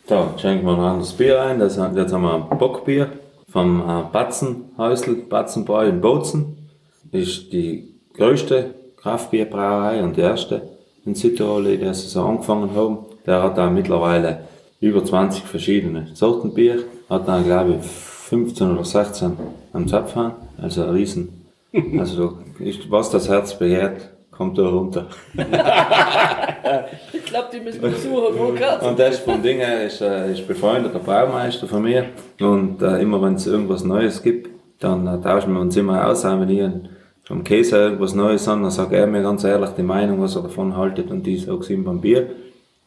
Da 0.08 0.34
schenken 0.36 0.66
wir 0.66 0.72
noch 0.72 0.82
ein 0.82 0.90
anderes 0.94 1.12
Bier 1.12 1.40
ein. 1.40 1.60
Das, 1.60 1.76
jetzt 1.76 2.12
haben 2.12 2.22
wir 2.22 2.48
ein 2.50 2.58
Bockbier 2.58 3.12
vom 3.48 3.80
äh, 3.80 4.02
Batzenhäusl, 4.12 5.14
Batzenbräu 5.28 5.88
in 5.88 6.00
Bozen. 6.00 6.68
Ist 7.12 7.52
die 7.52 7.94
größte 8.14 8.74
Kraftbierbrauerei 8.96 10.02
und 10.02 10.16
die 10.16 10.22
erste 10.22 10.62
in 11.04 11.14
Südtirol, 11.14 11.76
die 11.76 11.84
das 11.84 12.10
so 12.10 12.22
angefangen 12.22 12.74
haben. 12.74 12.98
Der 13.26 13.44
hat 13.44 13.56
da 13.58 13.70
mittlerweile 13.70 14.40
über 14.80 15.04
20 15.04 15.44
verschiedene 15.44 16.08
Sorten 16.14 16.52
Bier. 16.52 16.82
Hat 17.08 17.28
da, 17.28 17.40
glaube 17.40 17.76
ich, 17.78 17.86
15 17.86 18.72
oder 18.72 18.84
16 18.84 19.36
am 19.72 19.86
Zapfhahn. 19.86 20.32
Also 20.60 20.82
ein 20.82 20.90
Riesen. 20.90 21.45
Also 21.98 22.38
ist, 22.58 22.90
was 22.90 23.10
das 23.10 23.28
Herz 23.28 23.58
begehrt, 23.58 24.10
kommt 24.30 24.58
da 24.58 24.68
runter. 24.68 25.08
Ich 27.12 27.24
glaube, 27.24 27.48
die 27.52 27.60
müssen 27.60 27.80
besuchen, 27.80 28.36
Burkhard. 28.36 28.82
Und 28.82 28.98
das 28.98 29.18
vom 29.18 29.42
Ding 29.42 29.58
her 29.58 29.84
ist, 29.84 30.00
äh, 30.00 30.32
ist 30.32 30.46
befreundeter 30.46 30.98
Braumeister 30.98 31.66
von 31.66 31.82
mir. 31.82 32.06
Und 32.40 32.82
äh, 32.82 33.00
immer 33.00 33.22
wenn 33.22 33.34
es 33.34 33.46
irgendwas 33.46 33.84
Neues 33.84 34.22
gibt, 34.22 34.50
dann 34.80 35.06
äh, 35.06 35.20
tauschen 35.20 35.52
wir 35.52 35.60
uns 35.60 35.76
immer 35.76 36.06
aus. 36.06 36.24
Auch 36.24 36.40
wenn 36.40 36.48
ich 36.48 36.70
vom 37.24 37.44
Käse 37.44 37.76
irgendwas 37.76 38.14
Neues 38.14 38.48
an, 38.48 38.62
dann 38.62 38.70
sagt 38.70 38.92
er 38.92 39.06
mir 39.06 39.22
ganz 39.22 39.44
ehrlich 39.44 39.70
die 39.70 39.82
Meinung, 39.82 40.20
was 40.20 40.36
er 40.36 40.42
davon 40.42 40.76
haltet. 40.76 41.10
Und 41.10 41.24
die 41.24 41.36
sagt 41.36 41.70
ihm 41.70 41.84
beim 41.84 42.00
Bier. 42.00 42.30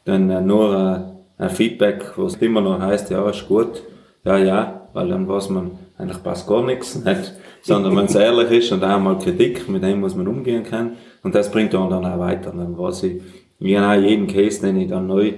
Dann 0.05 0.29
äh, 0.29 0.41
nur 0.41 1.15
äh, 1.37 1.43
ein 1.43 1.49
Feedback, 1.49 2.13
was 2.17 2.35
immer 2.35 2.61
noch 2.61 2.79
heißt, 2.79 3.09
ja, 3.11 3.29
ist 3.29 3.47
gut. 3.47 3.83
Ja, 4.23 4.37
ja, 4.37 4.87
weil 4.93 5.09
dann 5.09 5.27
weiß 5.27 5.49
man, 5.49 5.71
eigentlich 5.99 6.23
passt 6.23 6.47
gar 6.47 6.63
nichts. 6.63 6.95
Nicht? 6.95 7.33
Sondern 7.61 7.95
wenn 7.95 8.05
es 8.05 8.15
ehrlich 8.15 8.49
ist 8.51 8.71
und 8.71 8.83
auch 8.83 8.99
mal 8.99 9.19
Kritik, 9.19 9.67
mit 9.69 9.83
dem 9.83 9.99
muss 9.99 10.15
man 10.15 10.27
umgehen 10.27 10.63
können. 10.63 10.93
Und 11.23 11.35
das 11.35 11.51
bringt 11.51 11.73
dann 11.73 11.89
dann 11.89 12.05
auch 12.05 12.19
weiter. 12.19 12.53
Dann 12.55 12.77
weiß 12.77 13.03
ich, 13.03 13.21
genau 13.59 13.93
jeden 13.93 14.27
Case, 14.27 14.61
den 14.61 14.79
ich 14.79 14.89
dann 14.89 15.07
neu 15.07 15.33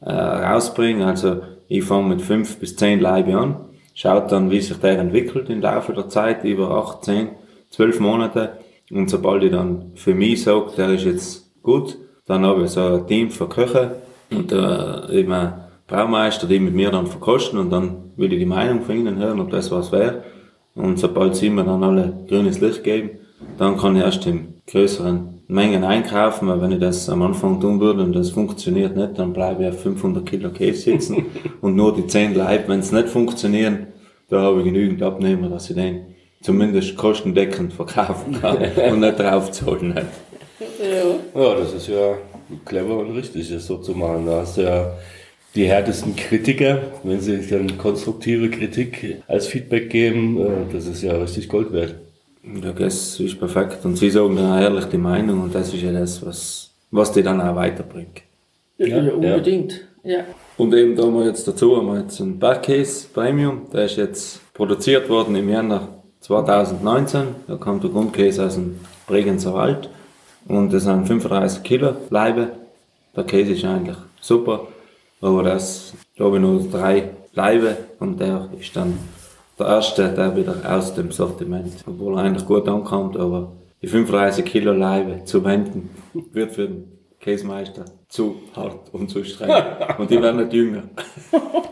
äh, 0.00 0.12
rausbringe. 0.12 1.04
Also 1.04 1.40
ich 1.68 1.84
fange 1.84 2.08
mit 2.08 2.22
fünf 2.22 2.58
bis 2.58 2.76
zehn 2.76 3.00
Leibe 3.00 3.36
an, 3.36 3.56
schaut 3.94 4.30
dann, 4.30 4.50
wie 4.50 4.60
sich 4.60 4.76
der 4.78 4.98
entwickelt 4.98 5.50
im 5.50 5.60
Laufe 5.60 5.92
der 5.92 6.08
Zeit, 6.08 6.44
über 6.44 6.70
acht, 6.70 7.04
zehn, 7.04 7.30
zwölf 7.70 7.98
Monate. 7.98 8.52
Und 8.90 9.10
sobald 9.10 9.42
ich 9.42 9.50
dann 9.50 9.92
für 9.96 10.14
mich 10.14 10.44
sage, 10.44 10.70
der 10.76 10.90
ist 10.90 11.04
jetzt 11.04 11.62
gut, 11.62 11.96
dann 12.26 12.44
habe 12.46 12.64
ich 12.64 12.70
so 12.70 12.80
ein 12.80 13.06
Team 13.06 13.30
für 13.30 13.48
Köche 13.48 13.96
und 14.30 14.52
äh, 14.52 15.20
eben 15.20 15.63
Braumeister, 15.86 16.46
die 16.46 16.58
mit 16.58 16.74
mir 16.74 16.90
dann 16.90 17.06
verkosten 17.06 17.58
und 17.58 17.70
dann 17.70 18.12
will 18.16 18.32
ich 18.32 18.38
die 18.38 18.46
Meinung 18.46 18.82
von 18.82 18.96
ihnen 18.96 19.18
hören, 19.18 19.40
ob 19.40 19.50
das 19.50 19.70
was 19.70 19.92
wäre. 19.92 20.24
Und 20.74 20.98
sobald 20.98 21.36
sie 21.36 21.50
mir 21.50 21.64
dann 21.64 21.84
alle 21.84 22.24
grünes 22.28 22.60
Licht 22.60 22.82
geben, 22.82 23.10
dann 23.58 23.76
kann 23.76 23.96
ich 23.96 24.02
erst 24.02 24.26
in 24.26 24.54
größeren 24.66 25.42
Mengen 25.46 25.84
einkaufen, 25.84 26.48
weil 26.48 26.60
wenn 26.62 26.72
ich 26.72 26.80
das 26.80 27.08
am 27.08 27.22
Anfang 27.22 27.60
tun 27.60 27.80
würde 27.80 28.02
und 28.02 28.14
das 28.14 28.30
funktioniert 28.30 28.96
nicht, 28.96 29.18
dann 29.18 29.32
bleibe 29.32 29.62
ich 29.62 29.68
auf 29.68 29.82
500 29.82 30.24
Kilo 30.24 30.50
Käse 30.50 30.92
sitzen 30.92 31.26
und 31.60 31.76
nur 31.76 31.94
die 31.94 32.06
10 32.06 32.34
Leib, 32.34 32.68
wenn 32.68 32.80
es 32.80 32.92
nicht 32.92 33.08
funktionieren, 33.08 33.88
da 34.28 34.40
habe 34.40 34.60
ich 34.60 34.64
genügend 34.64 35.02
Abnehmer, 35.02 35.50
dass 35.50 35.68
ich 35.68 35.76
den 35.76 36.14
zumindest 36.40 36.96
kostendeckend 36.96 37.74
verkaufen 37.74 38.40
kann 38.40 38.56
und 38.90 39.00
nicht 39.00 39.18
draufzahlen. 39.18 39.88
Nicht. 39.88 40.06
Ja. 40.80 41.40
Ja, 41.40 41.54
das 41.54 41.74
ist 41.74 41.88
ja 41.88 42.16
clever 42.64 42.98
und 42.98 43.16
richtig, 43.16 43.50
das 43.50 43.66
so 43.66 43.78
zu 43.78 43.92
machen. 43.92 44.26
Da 44.26 44.40
hast 44.40 44.56
du 44.56 44.62
ja 44.62 44.92
die 45.54 45.66
härtesten 45.66 46.16
Kritiker, 46.16 46.82
wenn 47.02 47.20
sie 47.20 47.46
dann 47.46 47.78
konstruktive 47.78 48.50
Kritik 48.50 49.22
als 49.28 49.46
Feedback 49.46 49.90
geben, 49.90 50.38
äh, 50.38 50.72
das 50.72 50.86
ist 50.86 51.02
ja 51.02 51.16
richtig 51.16 51.48
Gold 51.48 51.72
wert. 51.72 51.94
Ja, 52.42 52.72
das 52.72 53.18
ist 53.20 53.38
perfekt. 53.38 53.84
Und 53.84 53.96
sie 53.96 54.10
sagen 54.10 54.36
dann 54.36 54.52
auch 54.52 54.60
ehrlich 54.60 54.84
die 54.86 54.98
Meinung 54.98 55.42
und 55.42 55.54
das 55.54 55.72
ist 55.72 55.82
ja 55.82 55.92
das, 55.92 56.24
was, 56.24 56.70
was 56.90 57.12
die 57.12 57.22
dann 57.22 57.40
auch 57.40 57.56
weiterbringt. 57.56 58.22
Ja, 58.78 58.86
Ja, 58.86 59.12
unbedingt. 59.12 59.80
Ja. 60.02 60.24
Und 60.56 60.74
eben 60.74 60.94
da 60.94 61.04
haben 61.04 61.14
wir 61.14 61.26
jetzt 61.26 61.48
dazu 61.48 61.76
haben 61.76 61.86
wir 61.86 62.00
jetzt 62.00 62.20
einen 62.20 62.38
Bergcase 62.38 63.06
Premium, 63.12 63.62
der 63.72 63.86
ist 63.86 63.96
jetzt 63.96 64.40
produziert 64.52 65.08
worden 65.08 65.34
im 65.36 65.48
Januar 65.48 65.88
2019. 66.20 67.22
Da 67.46 67.56
kommt 67.56 67.82
der 67.82 67.90
Grundkäse 67.90 68.44
aus 68.44 68.54
dem 68.54 68.78
Bregenzer 69.06 69.54
Wald 69.54 69.88
und 70.46 70.72
das 70.72 70.84
sind 70.84 71.06
35 71.06 71.62
Kilo 71.62 71.94
Leibe. 72.10 72.50
Der 73.16 73.24
Käse 73.24 73.52
ist 73.52 73.64
eigentlich 73.64 73.96
super, 74.20 74.68
aber 75.24 75.42
das, 75.42 75.94
da 76.16 76.24
habe 76.24 76.36
ich 76.36 76.42
nur 76.42 76.68
drei 76.70 77.10
Leibe 77.32 77.76
und 77.98 78.20
der 78.20 78.50
ist 78.60 78.76
dann 78.76 78.98
der 79.58 79.66
erste, 79.66 80.08
der 80.10 80.36
wieder 80.36 80.56
aus 80.68 80.94
dem 80.94 81.10
Sortiment, 81.12 81.72
obwohl 81.86 82.18
er 82.18 82.24
eigentlich 82.24 82.46
gut 82.46 82.68
ankommt, 82.68 83.16
aber 83.16 83.52
die 83.80 83.86
35 83.86 84.44
Kilo 84.44 84.72
Leibe 84.72 85.24
zu 85.24 85.42
wenden, 85.44 85.90
wird 86.32 86.52
für 86.52 86.68
den 86.68 86.84
Käsemeister 87.20 87.86
zu 88.06 88.36
hart 88.54 88.92
und 88.92 89.08
zu 89.08 89.24
streng. 89.24 89.50
Und 89.98 90.10
die 90.10 90.20
werden 90.20 90.42
nicht 90.42 90.52
jünger. 90.52 90.82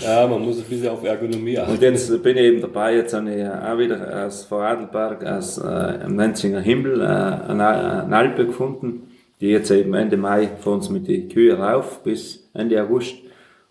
Ja, 0.00 0.26
man 0.26 0.44
muss 0.44 0.58
ein 0.58 0.64
bisschen 0.64 0.88
auf 0.88 1.02
Ergonomie 1.04 1.58
achten. 1.58 1.72
Und 1.72 1.82
jetzt 1.82 2.22
bin 2.22 2.36
ich 2.36 2.44
eben 2.44 2.60
dabei, 2.60 2.94
jetzt 2.96 3.12
habe 3.12 3.34
ich 3.34 3.44
auch 3.44 3.76
wieder 3.76 4.24
aus 4.24 4.44
Vorarlberg, 4.44 5.24
aus 5.26 5.58
äh, 5.58 6.04
im 6.04 6.14
Menzinger 6.14 6.60
Himmel, 6.60 7.00
äh, 7.00 7.04
eine, 7.04 8.04
eine 8.04 8.16
Alpe 8.16 8.46
gefunden, 8.46 9.10
die 9.40 9.48
jetzt 9.48 9.70
eben 9.72 9.92
Ende 9.94 10.16
Mai 10.16 10.48
für 10.60 10.70
uns 10.70 10.88
mit 10.90 11.08
den 11.08 11.28
Kühen 11.28 11.60
rauf 11.60 12.02
bis 12.04 12.41
Ende 12.54 12.82
August. 12.82 13.14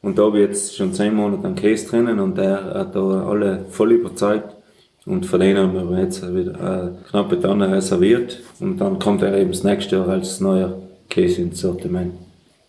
Und 0.01 0.17
da 0.17 0.23
habe 0.23 0.39
ich 0.39 0.47
jetzt 0.47 0.75
schon 0.75 0.93
zehn 0.93 1.13
Monate 1.13 1.45
einen 1.45 1.55
Käse 1.55 1.87
drinnen 1.87 2.19
und 2.19 2.37
der 2.37 2.73
hat 2.73 2.95
da 2.95 3.27
alle 3.27 3.65
voll 3.69 3.91
überzeugt. 3.91 4.55
Und 5.05 5.25
von 5.25 5.39
denen 5.39 5.57
haben 5.57 5.89
wir 5.89 5.99
jetzt 5.99 6.21
wieder 6.35 6.59
eine 6.59 6.97
knappe 7.09 7.39
Tonne 7.39 7.71
reserviert. 7.71 8.39
Und 8.59 8.77
dann 8.79 8.99
kommt 8.99 9.21
er 9.23 9.35
eben 9.37 9.51
das 9.51 9.63
nächste 9.63 9.97
Jahr 9.97 10.09
als 10.09 10.39
neuer 10.39 10.77
Käse 11.09 11.41
ins 11.41 11.61
Sortiment. 11.61 12.13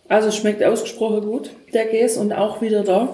Also 0.09 0.31
schmeckt 0.31 0.63
ausgesprochen 0.63 1.21
gut, 1.21 1.49
der 1.73 1.85
Käse. 1.87 2.19
Und 2.19 2.33
auch 2.33 2.61
wieder 2.61 2.83
da 2.83 3.09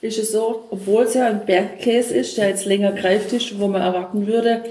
ist 0.00 0.18
es 0.18 0.32
so, 0.32 0.64
obwohl 0.70 1.04
es 1.04 1.14
ja 1.14 1.26
ein 1.26 1.46
Bergkäse 1.46 2.14
ist, 2.14 2.36
der 2.36 2.48
jetzt 2.48 2.66
länger 2.66 2.92
greift 2.92 3.32
ist, 3.32 3.58
wo 3.58 3.68
man 3.68 3.82
erwarten 3.82 4.26
würde, 4.26 4.64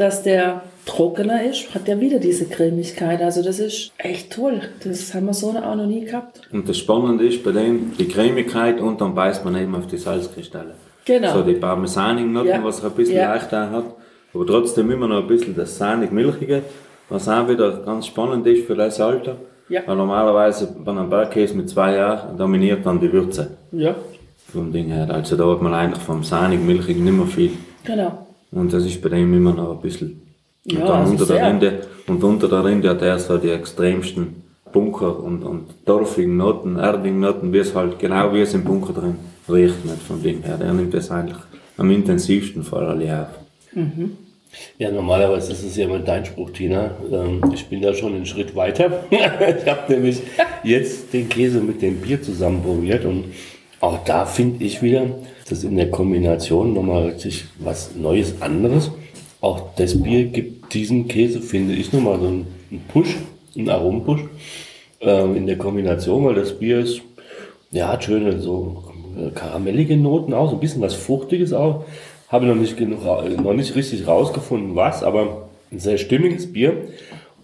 dass 0.00 0.22
der 0.22 0.62
trockener 0.86 1.44
ist, 1.44 1.74
hat 1.74 1.86
der 1.86 2.00
wieder 2.00 2.18
diese 2.18 2.46
Cremigkeit. 2.46 3.20
Also 3.22 3.42
das 3.42 3.58
ist 3.58 3.92
echt 3.98 4.32
toll. 4.32 4.60
Das 4.82 5.12
haben 5.14 5.26
wir 5.26 5.34
so 5.34 5.48
auch 5.50 5.74
noch 5.76 5.86
nie 5.86 6.04
gehabt. 6.04 6.40
Und 6.52 6.68
das 6.68 6.78
Spannende 6.78 7.26
ist 7.26 7.44
bei 7.44 7.52
dem 7.52 7.92
die 7.98 8.08
Cremigkeit 8.08 8.80
und 8.80 9.00
dann 9.00 9.14
beißt 9.14 9.44
man 9.44 9.56
eben 9.56 9.74
auf 9.74 9.86
die 9.86 9.98
Salzkristalle. 9.98 10.74
Genau. 11.04 11.32
So 11.34 11.42
die 11.42 11.54
parmesanigen 11.54 12.32
Noten, 12.32 12.48
Ja. 12.48 12.64
was 12.64 12.80
er 12.80 12.86
ein 12.90 12.96
bisschen 12.96 13.16
Ja. 13.16 13.32
leichter 13.34 13.70
hat. 13.70 13.84
Aber 14.32 14.46
trotzdem 14.46 14.90
immer 14.90 15.06
noch 15.08 15.18
ein 15.22 15.26
bisschen 15.26 15.54
das 15.56 15.76
sahnig-milchige, 15.76 16.62
was 17.08 17.28
auch 17.28 17.48
wieder 17.48 17.72
ganz 17.84 18.06
spannend 18.06 18.46
ist 18.46 18.66
für 18.66 18.74
das 18.76 19.00
Alter. 19.00 19.36
Ja. 19.68 19.82
Weil 19.86 19.96
normalerweise 19.96 20.74
bei 20.84 20.90
einem 20.92 21.10
Bergkäse 21.10 21.54
mit 21.56 21.68
zwei 21.68 21.94
Jahren 21.96 22.36
dominiert 22.38 22.84
dann 22.86 23.00
die 23.00 23.12
Würze 23.12 23.56
Ja, 23.72 23.94
vom 24.52 24.72
Ding 24.72 24.86
her. 24.88 25.08
Also 25.10 25.36
da 25.36 25.44
hat 25.50 25.62
man 25.62 25.74
eigentlich 25.74 26.02
vom 26.02 26.24
sahnig-milchigen 26.24 27.04
nicht 27.04 27.16
mehr 27.16 27.26
viel. 27.26 27.50
genau. 27.84 28.26
Und 28.52 28.72
das 28.72 28.84
ist 28.84 29.00
bei 29.00 29.08
dem 29.10 29.32
immer 29.34 29.52
noch 29.52 29.72
ein 29.76 29.80
bisschen. 29.80 30.22
Und 30.64 30.72
Ja, 30.72 30.86
dann 30.86 31.00
also 31.00 31.12
unter 31.12 31.26
der. 31.26 31.46
Rinde, 31.48 31.80
und 32.06 32.22
unter 32.24 32.48
der 32.48 32.64
Rinde 32.64 32.90
hat 32.90 33.02
er 33.02 33.18
so 33.18 33.38
die 33.38 33.50
extremsten 33.50 34.42
Bunker 34.72 35.18
und, 35.22 35.42
und 35.42 35.66
dorfigen 35.84 36.36
Noten, 36.36 36.76
erdigen 36.76 37.20
Noten, 37.20 37.52
wie 37.52 37.58
es 37.58 37.74
halt, 37.74 37.98
genau 37.98 38.32
wie 38.34 38.40
es 38.40 38.54
im 38.54 38.64
Bunker 38.64 38.92
drin 38.92 39.16
riecht, 39.48 39.84
nicht 39.84 40.02
vom 40.02 40.22
Ding 40.22 40.42
her. 40.42 40.56
Der 40.58 40.72
nimmt 40.72 40.94
das 40.94 41.10
eigentlich 41.10 41.38
am 41.76 41.90
intensivsten 41.90 42.62
vor 42.62 42.82
alle 42.82 43.22
auf. 43.22 43.28
Ja, 44.78 44.90
normalerweise 44.90 45.52
ist 45.52 45.62
es 45.64 45.76
ja 45.76 45.84
immer 45.86 46.00
dein 46.00 46.24
Spruch, 46.24 46.50
Tina. 46.50 46.90
Ähm, 47.10 47.40
Ich 47.54 47.66
bin 47.68 47.80
da 47.82 47.94
schon 47.94 48.14
einen 48.14 48.26
Schritt 48.26 48.54
weiter. 48.56 49.04
Ich 49.10 49.66
habe 49.70 49.92
nämlich 49.92 50.20
jetzt 50.64 51.12
den 51.12 51.28
Käse 51.28 51.60
mit 51.60 51.82
dem 51.82 51.96
Bier 52.00 52.20
zusammen 52.20 52.62
probiert 52.62 53.04
und 53.04 53.26
auch 53.80 54.04
da 54.04 54.26
finde 54.26 54.64
ich 54.64 54.82
wieder, 54.82 55.06
das 55.50 55.64
in 55.64 55.76
der 55.76 55.90
Kombination 55.90 56.74
nochmal 56.74 57.06
richtig 57.08 57.44
was 57.58 57.94
Neues, 57.96 58.40
anderes. 58.40 58.90
Auch 59.40 59.74
das 59.76 60.02
Bier 60.02 60.24
gibt 60.24 60.74
diesem 60.74 61.08
Käse, 61.08 61.40
finde 61.40 61.74
ich, 61.74 61.92
nochmal 61.92 62.20
so 62.20 62.26
einen 62.26 62.46
Push, 62.92 63.16
einen 63.56 63.68
Aromenpush 63.68 64.20
ähm, 65.00 65.36
in 65.36 65.46
der 65.46 65.58
Kombination, 65.58 66.24
weil 66.24 66.34
das 66.34 66.58
Bier 66.58 66.80
ist, 66.80 67.00
ja, 67.70 67.88
hat 67.88 68.04
schöne 68.04 68.40
so 68.40 68.84
äh, 69.18 69.30
karamellige 69.30 69.96
Noten 69.96 70.34
auch, 70.34 70.50
so 70.50 70.56
ein 70.56 70.60
bisschen 70.60 70.82
was 70.82 70.94
Fruchtiges 70.94 71.52
auch. 71.52 71.84
Habe 72.28 72.46
noch 72.46 72.54
nicht 72.54 72.76
genug, 72.76 73.04
ra- 73.04 73.24
noch 73.28 73.54
nicht 73.54 73.74
richtig 73.74 74.06
rausgefunden, 74.06 74.76
was, 74.76 75.02
aber 75.02 75.48
ein 75.72 75.80
sehr 75.80 75.98
stimmiges 75.98 76.52
Bier 76.52 76.74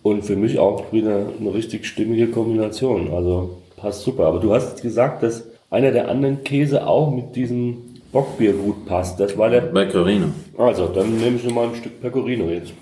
und 0.03 0.25
für 0.25 0.37
mich 0.37 0.59
auch 0.59 0.93
wieder 0.93 1.27
eine 1.41 1.55
richtig 1.55 1.87
stimmige 1.87 2.29
Kombination. 2.29 3.11
Also 3.13 3.57
passt 3.77 4.03
super. 4.03 4.27
Aber 4.27 4.39
du 4.39 4.53
hast 4.55 4.83
gesagt, 4.83 5.23
dass 5.25 5.49
einer 5.71 5.91
der 5.91 6.09
anderen 6.09 6.45
Käse 6.45 6.87
auch 6.87 7.11
mit 7.11 7.35
diesem 7.35 7.79
Bockbier 8.17 8.55
gut 8.55 8.87
passt. 8.87 9.21
Das 9.21 9.37
war 9.37 9.51
der. 9.51 9.61
Pecorino. 9.61 10.29
Also, 10.57 10.87
dann 10.87 11.19
nehme 11.19 11.37
ich 11.37 11.45
noch 11.45 11.53
mal 11.53 11.69
ein 11.69 11.75
Stück 11.75 12.01
Pecorino 12.01 12.49
jetzt. 12.49 12.73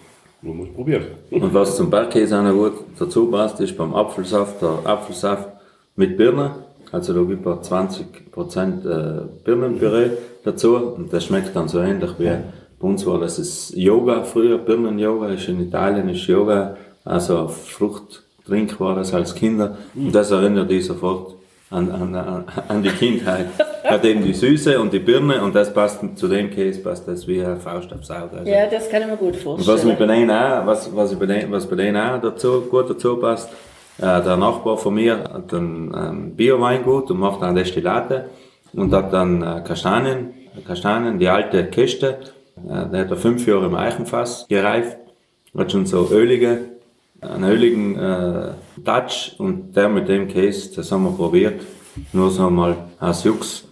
Nur 0.42 0.54
muss 0.54 0.68
ich 0.68 0.74
probieren. 0.76 1.06
Und 1.32 1.52
was 1.52 1.76
zum 1.76 1.90
Bergkäse 1.90 2.38
auch 2.38 2.44
noch 2.44 2.52
gut 2.52 2.74
dazu 2.96 3.26
passt, 3.26 3.58
ist 3.60 3.76
beim 3.76 3.92
Apfelsaft 3.94 4.62
der 4.62 4.78
Apfelsaft 4.84 5.48
mit 5.96 6.16
Birne. 6.16 6.52
Also 6.92 7.12
da 7.12 7.22
gibt 7.22 7.44
man 7.44 7.58
20% 7.58 8.04
äh, 8.86 9.22
Birnenpüree 9.44 10.10
dazu 10.44 10.76
und 10.76 11.12
das 11.12 11.24
schmeckt 11.24 11.56
dann 11.56 11.66
so 11.66 11.80
ähnlich 11.80 12.12
wie 12.18 12.30
bei 12.78 12.88
uns 12.88 13.04
war 13.04 13.18
das 13.18 13.40
ist 13.40 13.74
Yoga 13.74 14.22
früher, 14.22 14.58
Birnen-Yoga 14.58 15.30
ist 15.30 15.48
in 15.48 15.60
Italien 15.60 16.08
ist 16.10 16.24
Yoga, 16.28 16.76
also 17.04 17.48
Fruchttrink 17.48 18.78
war 18.78 18.94
das 18.94 19.12
als 19.12 19.34
Kinder 19.34 19.78
und 19.96 20.14
das 20.14 20.30
erinnert 20.30 20.70
dich 20.70 20.86
sofort 20.86 21.34
an, 21.70 21.90
an, 21.90 22.44
an 22.68 22.82
die 22.82 22.90
Kindheit. 22.90 23.46
Hat 23.84 24.04
eben 24.04 24.24
die 24.24 24.32
Süße 24.32 24.80
und 24.80 24.92
die 24.92 24.98
Birne 24.98 25.42
und 25.42 25.54
das 25.54 25.72
passt 25.72 26.00
zu 26.16 26.26
dem 26.26 26.50
Käse, 26.50 26.80
passt 26.80 27.06
das 27.06 27.28
wie 27.28 27.44
eine 27.44 27.56
Faust 27.56 27.92
aufs 27.92 28.10
Auge. 28.10 28.38
Also 28.38 28.50
Ja, 28.50 28.66
das 28.66 28.88
kann 28.88 29.02
ich 29.02 29.08
mir 29.08 29.16
gut 29.16 29.34
und 29.34 29.36
was 29.36 29.64
vorstellen. 29.66 29.88
mit 29.88 29.98
bei 29.98 30.06
denen 30.06 30.30
auch, 30.30 30.66
was, 30.66 30.96
was, 30.96 31.12
ich 31.12 31.18
bei 31.18 31.26
denen, 31.26 31.52
was 31.52 31.66
bei 31.66 31.76
denen 31.76 31.96
auch 31.96 32.20
dazu, 32.20 32.62
gut 32.62 32.88
dazu 32.88 33.16
passt, 33.18 33.50
äh, 33.98 34.22
der 34.22 34.36
Nachbar 34.36 34.78
von 34.78 34.94
mir 34.94 35.18
hat 35.18 35.52
ein 35.52 35.92
ähm, 35.96 36.34
Bio-Weingut 36.34 37.10
und 37.10 37.18
macht 37.18 37.42
dann 37.42 37.54
Destillate 37.54 38.30
und 38.72 38.92
hat 38.92 39.12
dann 39.12 39.42
äh, 39.42 39.62
Kastanien, 39.66 40.34
Kastanien, 40.66 41.18
die 41.18 41.28
alte 41.28 41.66
Kiste, 41.66 42.18
äh, 42.56 42.88
der 42.90 43.00
hat 43.02 43.10
er 43.10 43.16
fünf 43.16 43.46
Jahre 43.46 43.66
im 43.66 43.74
Eichenfass 43.74 44.46
gereift, 44.48 44.96
hat 45.56 45.70
schon 45.70 45.84
so 45.86 46.08
ölige, 46.10 46.60
einen 47.20 47.44
öligen 47.44 47.98
äh, 47.98 48.48
Touch 48.84 49.34
und 49.38 49.76
der 49.76 49.88
mit 49.88 50.08
dem 50.08 50.26
Käse, 50.26 50.74
das 50.74 50.90
haben 50.90 51.04
wir 51.04 51.12
probiert, 51.12 51.60
nur 52.12 52.30
so 52.30 52.48
mal 52.50 52.76
aus 52.98 53.24
Jux. 53.24 53.64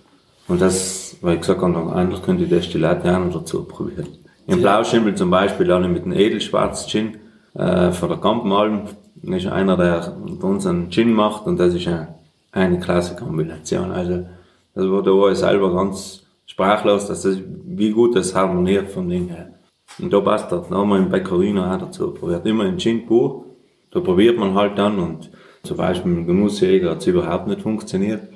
Und 0.52 0.60
das, 0.60 1.16
weil 1.22 1.36
ich 1.36 1.40
gesagt 1.40 1.62
habe, 1.62 1.92
eigentlich 1.94 2.22
könnte 2.22 2.44
ich 2.44 2.50
Destillate 2.50 3.10
auch 3.10 3.24
noch 3.24 3.32
dazu 3.32 3.64
probieren. 3.64 4.06
Im 4.46 4.60
Blauschimmel 4.60 5.14
zum 5.14 5.30
Beispiel 5.30 5.70
ich 5.70 5.88
mit 5.88 6.04
dem 6.04 6.12
Edelschwarz 6.12 6.86
Gin 6.86 7.16
äh, 7.54 7.90
von 7.90 8.10
der 8.10 8.18
Kampenalm. 8.18 8.82
Das 9.14 9.44
ist 9.44 9.50
einer, 9.50 9.78
der 9.78 10.14
bei 10.38 10.46
uns 10.46 10.66
einen 10.66 10.90
Gin 10.90 11.14
macht 11.14 11.46
und 11.46 11.58
das 11.58 11.72
ist 11.72 11.88
eine, 11.88 12.08
eine 12.50 12.78
klasse 12.78 13.16
Kombination. 13.16 13.92
Also, 13.92 14.26
das 14.74 14.90
war, 14.90 15.02
da 15.02 15.10
war 15.12 15.32
ich 15.32 15.38
selber 15.38 15.72
ganz 15.72 16.24
sprachlos, 16.44 17.06
dass 17.06 17.22
das, 17.22 17.38
wie 17.64 17.92
gut 17.92 18.14
das 18.14 18.34
harmoniert 18.34 18.90
vom 18.90 19.08
Ding 19.08 19.28
her. 19.28 19.52
Und 19.98 20.12
da 20.12 20.20
passt 20.20 20.52
das. 20.52 20.68
Da 20.68 20.76
haben 20.76 20.90
wir 20.90 20.98
im 20.98 21.08
Pecorino 21.08 21.64
auch 21.64 21.78
dazu 21.78 22.10
probiert. 22.10 22.44
Immer 22.44 22.66
in 22.66 22.78
Gin 22.78 23.06
pur. 23.06 23.46
Da 23.90 24.00
probiert 24.00 24.36
man 24.36 24.52
halt 24.52 24.76
dann 24.76 24.98
und 24.98 25.30
zum 25.62 25.78
Beispiel 25.78 26.12
mit 26.12 26.18
dem 26.20 26.26
Genussjäger 26.26 26.90
hat 26.90 26.98
es 26.98 27.06
überhaupt 27.06 27.46
nicht 27.46 27.62
funktioniert. 27.62 28.31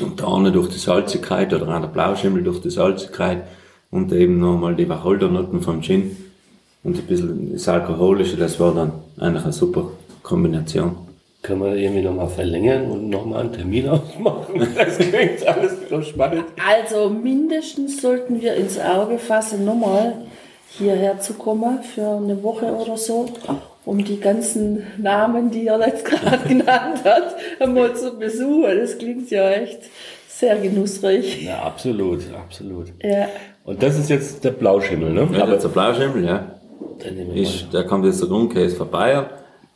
Und 0.00 0.20
da 0.20 0.34
eine 0.34 0.52
durch 0.52 0.68
die 0.70 0.78
Salzigkeit 0.78 1.52
oder 1.52 1.68
auch 1.68 1.80
der 1.80 1.88
Blauschimmel 1.88 2.42
durch 2.42 2.60
die 2.60 2.70
Salzigkeit 2.70 3.44
und 3.90 4.10
eben 4.12 4.40
nochmal 4.40 4.74
die 4.74 4.88
Wacholdernoten 4.88 5.60
vom 5.60 5.82
Gin 5.82 6.16
und 6.82 6.98
ein 6.98 7.06
bisschen 7.06 7.52
das 7.52 7.68
Alkoholische, 7.68 8.36
das 8.36 8.58
war 8.58 8.74
dann 8.74 8.92
eigentlich 9.18 9.44
eine 9.44 9.52
super 9.52 9.90
Kombination. 10.22 10.96
Können 11.42 11.60
wir 11.60 11.74
irgendwie 11.74 12.02
nochmal 12.02 12.28
verlängern 12.28 12.90
und 12.90 13.10
nochmal 13.10 13.40
einen 13.40 13.52
Termin 13.52 13.88
ausmachen? 13.90 14.66
Das 14.74 14.96
klingt 14.96 15.46
alles 15.46 15.72
so 15.90 16.00
spannend. 16.00 16.44
Also 16.66 17.10
mindestens 17.10 18.00
sollten 18.00 18.40
wir 18.40 18.54
ins 18.54 18.78
Auge 18.78 19.18
fassen, 19.18 19.64
nochmal 19.64 20.14
hierher 20.78 21.20
zu 21.20 21.34
kommen 21.34 21.82
für 21.82 22.16
eine 22.16 22.42
Woche 22.42 22.66
oder 22.66 22.96
so, 22.96 23.28
um 23.84 24.02
die 24.04 24.20
ganzen 24.20 24.84
Namen, 24.98 25.50
die 25.50 25.66
er 25.66 25.80
jetzt 25.86 26.04
gerade 26.10 26.48
genannt 26.48 27.04
hat, 27.04 27.36
einmal 27.60 27.94
zu 27.96 28.18
besuchen. 28.18 28.78
Das 28.78 28.98
klingt 28.98 29.30
ja 29.30 29.50
echt 29.50 29.80
sehr 30.28 30.56
genussreich. 30.58 31.42
Ja, 31.44 31.62
absolut, 31.62 32.20
absolut. 32.34 32.88
Ja, 33.02 33.28
Und 33.64 33.82
das 33.82 33.98
ist 33.98 34.10
jetzt 34.10 34.44
der 34.44 34.50
Blauschimmel, 34.52 35.12
ne? 35.12 35.28
Ja, 35.32 35.46
der 35.46 35.68
Blauschimmel, 35.68 36.24
ja, 36.24 36.46
dann 37.02 37.14
nehmen 37.14 37.34
wir 37.34 37.42
ist, 37.42 37.72
der 37.72 37.84
kommt 37.84 38.04
jetzt 38.04 38.20
der 38.20 38.28
Grundkäse 38.28 38.76
von 38.76 38.90
Bayern. 38.90 39.26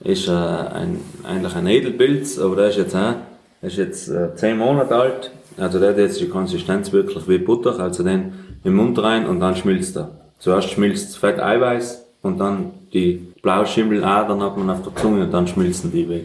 ist 0.02 0.28
äh, 0.28 0.32
ein, 0.32 1.00
eigentlich 1.24 1.54
ein 1.54 1.66
Edelpilz, 1.66 2.38
aber 2.38 2.56
der 2.56 2.68
ist 2.68 2.76
jetzt 2.78 2.94
auch, 2.96 3.14
der 3.62 3.68
ist 3.68 3.76
jetzt 3.76 4.08
äh, 4.08 4.34
10 4.34 4.58
Monate 4.58 4.94
alt. 4.94 5.30
Also 5.58 5.78
der 5.78 5.90
hat 5.90 5.98
jetzt 5.98 6.20
die 6.20 6.28
Konsistenz 6.28 6.92
wirklich 6.92 7.26
wie 7.28 7.38
Butter, 7.38 7.78
also 7.80 8.02
den 8.02 8.32
im 8.62 8.74
Mund 8.74 8.98
rein 9.02 9.26
und 9.26 9.40
dann 9.40 9.56
schmilzt 9.56 9.96
er. 9.96 10.10
Zuerst 10.38 10.70
schmilzt 10.70 11.16
Fett 11.16 11.38
Eiweiß 11.40 12.05
und 12.22 12.38
dann 12.38 12.70
die 12.92 13.32
Blauschimmel-Adern 13.42 14.42
hat 14.42 14.56
man 14.56 14.70
auf 14.70 14.82
der 14.82 14.94
Zunge 14.96 15.24
und 15.24 15.30
dann 15.32 15.46
schmilzen 15.46 15.92
die 15.92 16.08
weg. 16.08 16.24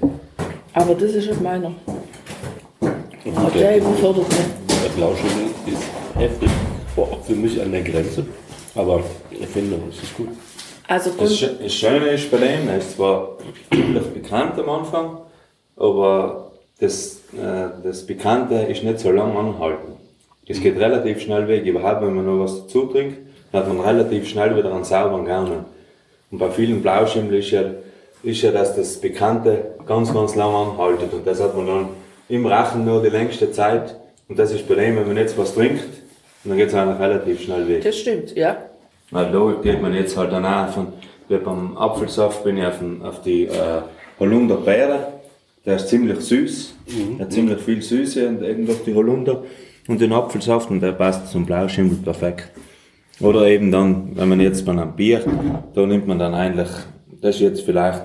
Aber 0.73 0.93
das 0.95 1.12
ist 1.13 1.27
nicht 1.30 1.41
meiner. 1.41 1.71
Aber 3.36 3.49
der 3.54 3.77
überfordert 3.77 4.27
mich. 4.30 4.77
Der 4.84 4.89
Blauschimmel 4.95 5.45
ist 5.67 5.84
heftig. 6.15 6.49
Boah, 6.95 7.17
für 7.23 7.34
mich 7.34 7.62
an 7.62 7.71
der 7.71 7.82
Grenze. 7.82 8.25
Aber 8.75 9.01
ich 9.30 9.47
finde, 9.47 9.77
es 9.89 10.01
ist 10.04 10.15
gut. 10.15 10.30
Also 10.88 11.12
Das, 11.19 11.32
Sch- 11.32 11.49
das 11.62 11.73
Schöne 11.73 12.08
ist 12.08 12.30
bei 12.32 12.38
dem, 12.38 12.67
er 12.67 12.77
ist 12.77 12.95
zwar 12.95 13.38
ziemlich 13.73 14.04
bekannt 14.08 14.60
am 14.60 14.69
Anfang, 14.69 15.17
aber 15.77 16.51
das, 16.80 17.21
äh, 17.34 17.69
das 17.84 18.06
Bekannte 18.06 18.56
ist 18.56 18.84
nicht 18.84 18.99
so 18.99 19.12
lang 19.12 19.36
anhalten. 19.38 19.93
Es 20.47 20.60
geht 20.60 20.77
relativ 20.77 21.21
schnell 21.21 21.47
weg, 21.47 21.65
überhaupt 21.65 22.01
wenn 22.01 22.13
man 22.15 22.25
noch 22.25 22.43
was 22.43 22.63
dazu 22.63 22.88
trinkt, 22.88 23.19
dann 23.51 23.62
hat 23.63 23.73
man 23.73 23.80
relativ 23.86 24.27
schnell 24.27 24.58
wieder 24.58 24.73
einen 24.73 24.84
sauberen 24.84 25.25
Gaumen. 25.25 25.65
Und 26.32 26.38
bei 26.38 26.50
vielen 26.50 26.82
Blauschimmel 26.82 27.39
ist 27.39 27.52
ja, 27.52 27.63
ist 28.24 28.41
ja, 28.41 28.52
dass 28.52 28.76
das 28.76 29.00
Bekannte 29.00 29.76
ganz, 29.86 30.13
ganz 30.13 30.36
lang 30.36 30.54
anhaltet 30.54 31.13
und 31.13 31.28
das 31.28 31.41
hat 31.41 31.56
man 31.56 31.67
dann 31.67 31.89
im 32.30 32.46
Rachen 32.46 32.86
noch 32.86 33.02
die 33.02 33.10
längste 33.10 33.52
Zeit 33.52 33.96
und 34.30 34.39
das 34.39 34.54
ist 34.54 34.67
bei 34.67 34.76
dem, 34.76 34.96
wenn 34.96 35.08
man 35.08 35.17
jetzt 35.17 35.38
was 35.38 35.54
trinkt, 35.54 35.84
dann 36.44 36.58
geht 36.58 36.70
es 36.70 36.74
eigentlich 36.74 37.00
relativ 37.00 37.41
schnell 37.41 37.67
weg. 37.67 37.84
das 37.84 37.98
stimmt, 37.98 38.36
ja. 38.36 38.58
Weil 39.12 39.32
da 39.32 39.54
geht 39.62 39.82
man 39.82 39.94
jetzt 39.94 40.15
halt 40.15 40.32
dann 40.32 40.46
auch 40.46 40.70
von, 40.70 40.88
wie 41.28 41.38
beim 41.38 41.78
Apfelsaft 41.78 42.44
bin 42.44 42.58
ich 42.58 42.65
auf, 42.65 42.80
den, 42.80 43.02
auf 43.02 43.22
die 43.22 43.46
äh, 43.46 43.82
Holunder 44.20 44.56
Beere. 44.56 45.08
Der 45.65 45.76
ist 45.76 45.89
ziemlich 45.89 46.20
süß, 46.22 46.76
der 47.17 47.26
hat 47.26 47.34
ziemlich 47.34 47.60
viel 47.60 47.82
Süße 47.82 48.28
und 48.28 48.41
eben 48.41 48.65
durch 48.65 48.84
die 48.84 48.96
Holunder 48.96 49.44
und 49.88 50.00
den 50.00 50.13
Apfelsaft 50.13 50.72
und 50.72 50.80
der 50.80 50.94
passt 50.94 51.28
zum 51.28 51.46
Blauschimmel 51.46 51.98
perfekt. 51.98 52.50
Oder 53.21 53.47
eben 53.47 53.71
dann, 53.71 54.15
wenn 54.15 54.29
man 54.29 54.39
jetzt 54.39 54.65
bei 54.65 54.71
einem 54.71 54.93
Bier, 54.93 55.23
da 55.73 55.86
nimmt 55.86 56.07
man 56.07 56.19
dann 56.19 56.34
eigentlich, 56.34 56.69
das 57.21 57.36
ist 57.36 57.41
jetzt 57.41 57.62
vielleicht 57.62 58.01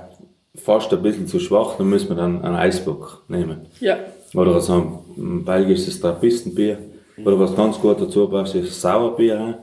fast 0.54 0.92
ein 0.92 1.02
bisschen 1.02 1.26
zu 1.26 1.38
schwach, 1.40 1.76
dann 1.78 1.88
müssen 1.88 2.08
wir 2.08 2.16
dann 2.16 2.42
einen 2.42 2.56
Eisbock 2.56 3.22
nehmen. 3.28 3.66
Ja. 3.80 3.96
Oder 4.34 4.60
so 4.60 4.72
ein, 4.74 4.98
ein 5.16 5.44
belgisches 5.44 6.00
Trappistenbier. 6.00 6.78
Oder 7.24 7.38
was 7.38 7.56
ganz 7.56 7.78
gut 7.78 8.00
dazu 8.00 8.28
passt, 8.28 8.54
ist 8.54 8.80
Sauerbier 8.80 9.58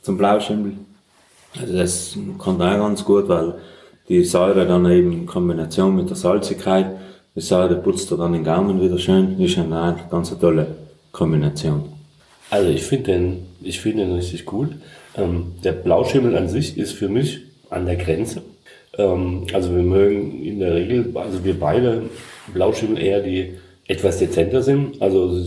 zum 0.00 0.16
Blauschimmel. 0.16 0.72
Also 1.60 1.76
das 1.76 2.18
kommt 2.38 2.60
auch 2.62 2.78
ganz 2.78 3.04
gut, 3.04 3.28
weil 3.28 3.54
die 4.08 4.24
Säure 4.24 4.66
dann 4.66 4.90
eben 4.90 5.12
in 5.12 5.26
Kombination 5.26 5.96
mit 5.96 6.08
der 6.08 6.16
Salzigkeit, 6.16 6.86
die 7.34 7.40
Säure 7.40 7.76
putzt 7.76 8.10
dann 8.12 8.32
den 8.32 8.44
Gaumen 8.44 8.80
wieder 8.80 8.98
schön, 8.98 9.38
ist 9.40 9.58
eine 9.58 9.80
eine 9.80 9.98
ganz 10.10 10.36
tolle 10.38 10.66
Kombination. 11.12 11.84
Also 12.50 12.68
ich 12.68 12.82
finde 12.82 13.12
den, 13.12 13.46
ich 13.64 13.80
finde 13.80 14.04
den 14.04 14.14
richtig 14.14 14.44
gut. 14.44 14.70
Ähm, 15.16 15.52
der 15.62 15.72
Blauschimmel 15.72 16.36
an 16.36 16.48
sich 16.48 16.78
ist 16.78 16.92
für 16.92 17.08
mich 17.08 17.40
an 17.70 17.86
der 17.86 17.96
Grenze. 17.96 18.42
Ähm, 18.98 19.46
also 19.52 19.74
wir 19.74 19.82
mögen 19.82 20.42
in 20.42 20.60
der 20.60 20.74
Regel, 20.74 21.12
also 21.14 21.44
wir 21.44 21.58
beide 21.58 22.02
Blauschimmel 22.52 23.02
eher 23.02 23.20
die 23.20 23.54
etwas 23.86 24.18
dezenter 24.18 24.62
sind. 24.62 25.00
Also 25.02 25.38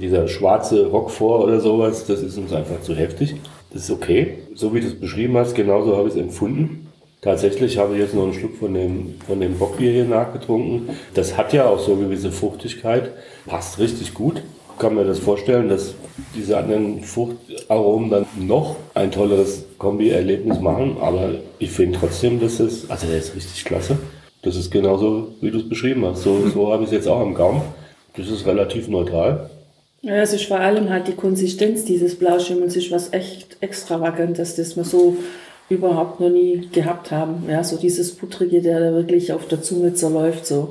dieser 0.00 0.28
schwarze 0.28 0.86
Rockvor 0.86 1.44
oder 1.44 1.60
sowas, 1.60 2.06
das 2.06 2.22
ist 2.22 2.36
uns 2.36 2.52
einfach 2.52 2.82
zu 2.82 2.94
heftig. 2.94 3.36
Das 3.72 3.84
ist 3.84 3.90
okay. 3.90 4.38
So 4.54 4.74
wie 4.74 4.80
du 4.80 4.88
es 4.88 4.98
beschrieben 4.98 5.36
hast, 5.36 5.54
genauso 5.54 5.96
habe 5.96 6.08
ich 6.08 6.14
es 6.14 6.20
empfunden. 6.20 6.88
Tatsächlich 7.22 7.76
habe 7.76 7.94
ich 7.94 8.00
jetzt 8.00 8.14
noch 8.14 8.24
einen 8.24 8.34
Schluck 8.34 8.56
von 8.56 8.72
dem, 8.72 9.14
von 9.26 9.40
dem 9.40 9.58
Bockbier 9.58 9.92
hier 9.92 10.04
nachgetrunken. 10.06 10.88
Das 11.14 11.36
hat 11.36 11.52
ja 11.52 11.68
auch 11.68 11.78
so 11.78 11.92
eine 11.92 12.04
gewisse 12.04 12.32
Fruchtigkeit. 12.32 13.12
Passt 13.46 13.78
richtig 13.78 14.14
gut. 14.14 14.42
Kann 14.80 14.94
mir 14.94 15.04
das 15.04 15.18
vorstellen, 15.18 15.68
dass 15.68 15.92
diese 16.34 16.56
anderen 16.56 17.02
Fruchtaromen 17.02 18.08
dann 18.08 18.26
noch 18.38 18.76
ein 18.94 19.10
tolleres 19.10 19.66
Kombi-Erlebnis 19.76 20.58
machen. 20.58 20.96
Aber 21.02 21.34
ich 21.58 21.70
finde 21.70 21.98
trotzdem, 21.98 22.40
dass 22.40 22.60
es, 22.60 22.90
also 22.90 23.06
der 23.06 23.18
ist 23.18 23.36
richtig 23.36 23.66
klasse. 23.66 23.98
Das 24.40 24.56
ist 24.56 24.70
genauso, 24.70 25.34
wie 25.42 25.50
du 25.50 25.58
es 25.58 25.68
beschrieben 25.68 26.06
hast. 26.06 26.22
So, 26.22 26.48
so 26.48 26.72
habe 26.72 26.84
ich 26.84 26.88
es 26.88 26.94
jetzt 26.94 27.08
auch 27.08 27.20
am 27.20 27.34
Gaumen. 27.34 27.60
Das 28.16 28.30
ist 28.30 28.46
relativ 28.46 28.88
neutral. 28.88 29.50
Ja, 30.00 30.16
es 30.16 30.32
ist 30.32 30.46
vor 30.46 30.60
allem 30.60 30.88
halt 30.88 31.08
die 31.08 31.12
Konsistenz 31.12 31.84
dieses 31.84 32.18
Blauschimmels 32.18 32.74
ist 32.74 32.90
was 32.90 33.12
echt 33.12 33.58
Extravagantes, 33.60 34.56
das 34.56 34.78
wir 34.78 34.84
so 34.84 35.18
überhaupt 35.68 36.20
noch 36.20 36.30
nie 36.30 36.68
gehabt 36.72 37.10
haben. 37.10 37.44
Ja, 37.50 37.62
so 37.62 37.76
dieses 37.76 38.12
Buttrige, 38.12 38.62
der 38.62 38.80
da 38.80 38.92
wirklich 38.94 39.34
auf 39.34 39.46
der 39.46 39.60
Zunge 39.60 39.92
zerläuft, 39.92 40.46
so. 40.46 40.70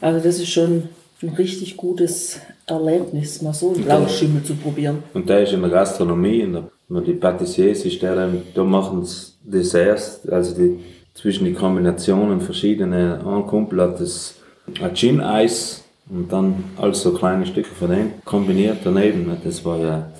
Also 0.00 0.18
das 0.18 0.40
ist 0.40 0.50
schon 0.50 0.88
ein 1.22 1.28
richtig 1.38 1.76
gutes 1.76 2.40
Erlebnis, 2.66 3.42
mal 3.42 3.52
so 3.52 3.72
einen 3.72 3.84
Blauschimmel 3.84 4.42
zu 4.42 4.54
probieren. 4.54 5.02
Und 5.12 5.28
der 5.28 5.42
ist 5.42 5.52
in 5.52 5.60
der 5.60 5.70
Gastronomie, 5.70 6.40
in 6.40 6.52
der, 6.52 6.70
wenn 6.88 7.04
die 7.04 7.14
Patissiers 7.14 7.84
ist, 7.84 8.02
der, 8.02 8.16
ähm, 8.16 8.42
da 8.54 8.64
machen 8.64 9.04
sie 9.04 9.32
Desserts, 9.44 10.26
also 10.28 10.54
die, 10.54 10.78
zwischen 11.14 11.44
die 11.44 11.52
Kombinationen 11.52 12.40
verschiedene, 12.40 13.20
ein 13.24 13.46
Kumpel 13.46 13.80
hat 13.82 14.00
das 14.00 14.36
ein 14.80 14.94
Gin-Eis 14.94 15.84
und 16.08 16.32
dann 16.32 16.64
alles 16.76 17.02
so 17.02 17.12
kleine 17.12 17.46
Stücke 17.46 17.70
von 17.70 17.90
dem 17.90 18.12
kombiniert 18.24 18.78
daneben. 18.84 19.36
Das 19.44 19.64
war 19.64 19.78
ja 19.78 20.10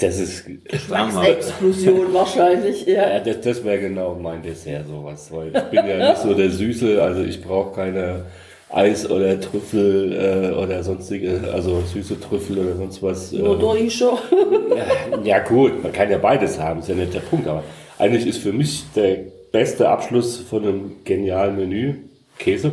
Das 0.00 0.18
ist. 0.20 0.46
Explosion 0.68 2.12
wahrscheinlich, 2.12 2.86
ja. 2.86 3.10
ja, 3.10 3.20
das, 3.20 3.40
das 3.40 3.64
wäre 3.64 3.80
genau 3.80 4.14
mein 4.14 4.42
Dessert, 4.42 4.86
sowas. 4.86 5.30
Weil 5.32 5.48
ich 5.48 5.62
bin 5.70 5.86
ja 5.86 6.10
nicht 6.10 6.22
so 6.22 6.34
der 6.34 6.50
Süße, 6.50 7.02
also 7.02 7.22
ich 7.22 7.42
brauche 7.42 7.74
keine 7.74 8.26
Eis 8.72 9.10
oder 9.10 9.40
Trüffel 9.40 10.12
äh, 10.12 10.54
oder 10.54 10.82
sonstige, 10.82 11.50
also 11.52 11.80
süße 11.80 12.20
Trüffel 12.20 12.58
oder 12.58 12.76
sonst 12.76 13.02
was. 13.02 13.32
äh. 13.32 13.58
Ja, 14.76 15.22
ja 15.24 15.38
gut, 15.40 15.82
man 15.82 15.92
kann 15.92 16.10
ja 16.10 16.18
beides 16.18 16.58
haben, 16.58 16.80
ist 16.80 16.88
ja 16.88 16.94
nicht 16.94 17.14
der 17.14 17.20
Punkt, 17.20 17.48
aber 17.48 17.64
eigentlich 17.98 18.26
ist 18.26 18.38
für 18.38 18.52
mich 18.52 18.84
der 18.94 19.18
beste 19.50 19.88
Abschluss 19.88 20.36
von 20.38 20.62
einem 20.62 20.92
genialen 21.04 21.56
Menü 21.56 21.94
Käse. 22.38 22.72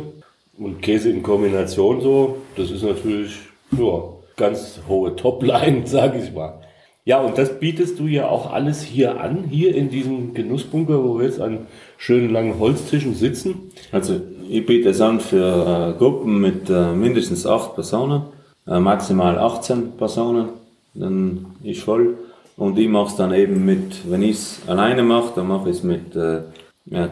Und 0.56 0.82
Käse 0.82 1.10
in 1.10 1.22
Kombination 1.22 2.00
so, 2.00 2.38
das 2.56 2.70
ist 2.70 2.82
natürlich 2.82 3.36
ja, 3.72 4.02
ganz 4.36 4.80
hohe 4.88 5.14
Topline, 5.14 5.82
sage 5.86 6.18
ich 6.18 6.32
mal. 6.32 6.60
Ja, 7.08 7.22
und 7.22 7.38
das 7.38 7.58
bietest 7.58 7.98
du 7.98 8.06
ja 8.06 8.28
auch 8.28 8.52
alles 8.52 8.82
hier 8.82 9.18
an, 9.18 9.44
hier 9.48 9.74
in 9.74 9.88
diesem 9.88 10.34
Genussbunker, 10.34 11.02
wo 11.02 11.18
wir 11.18 11.24
jetzt 11.24 11.40
an 11.40 11.60
schönen 11.96 12.30
langen 12.30 12.58
Holztischen 12.58 13.14
sitzen. 13.14 13.70
Also 13.90 14.20
ich 14.46 14.66
biete 14.66 14.90
es 14.90 15.00
an 15.00 15.18
für 15.18 15.94
äh, 15.94 15.98
Gruppen 15.98 16.38
mit 16.38 16.68
äh, 16.68 16.92
mindestens 16.92 17.46
8 17.46 17.74
Personen, 17.74 18.24
äh, 18.66 18.78
maximal 18.78 19.38
18 19.38 19.92
Personen, 19.92 20.50
dann 20.92 21.46
ist 21.62 21.80
voll. 21.80 22.18
Und 22.58 22.78
ich 22.78 22.88
mache 22.88 23.06
es 23.06 23.16
dann 23.16 23.32
eben 23.32 23.64
mit, 23.64 24.10
wenn 24.10 24.20
ich 24.20 24.32
es 24.32 24.60
alleine 24.66 25.02
mache, 25.02 25.32
dann 25.34 25.48
mache 25.48 25.70
ich 25.70 25.76
es 25.76 25.82
mit 25.82 26.14
äh, 26.14 26.42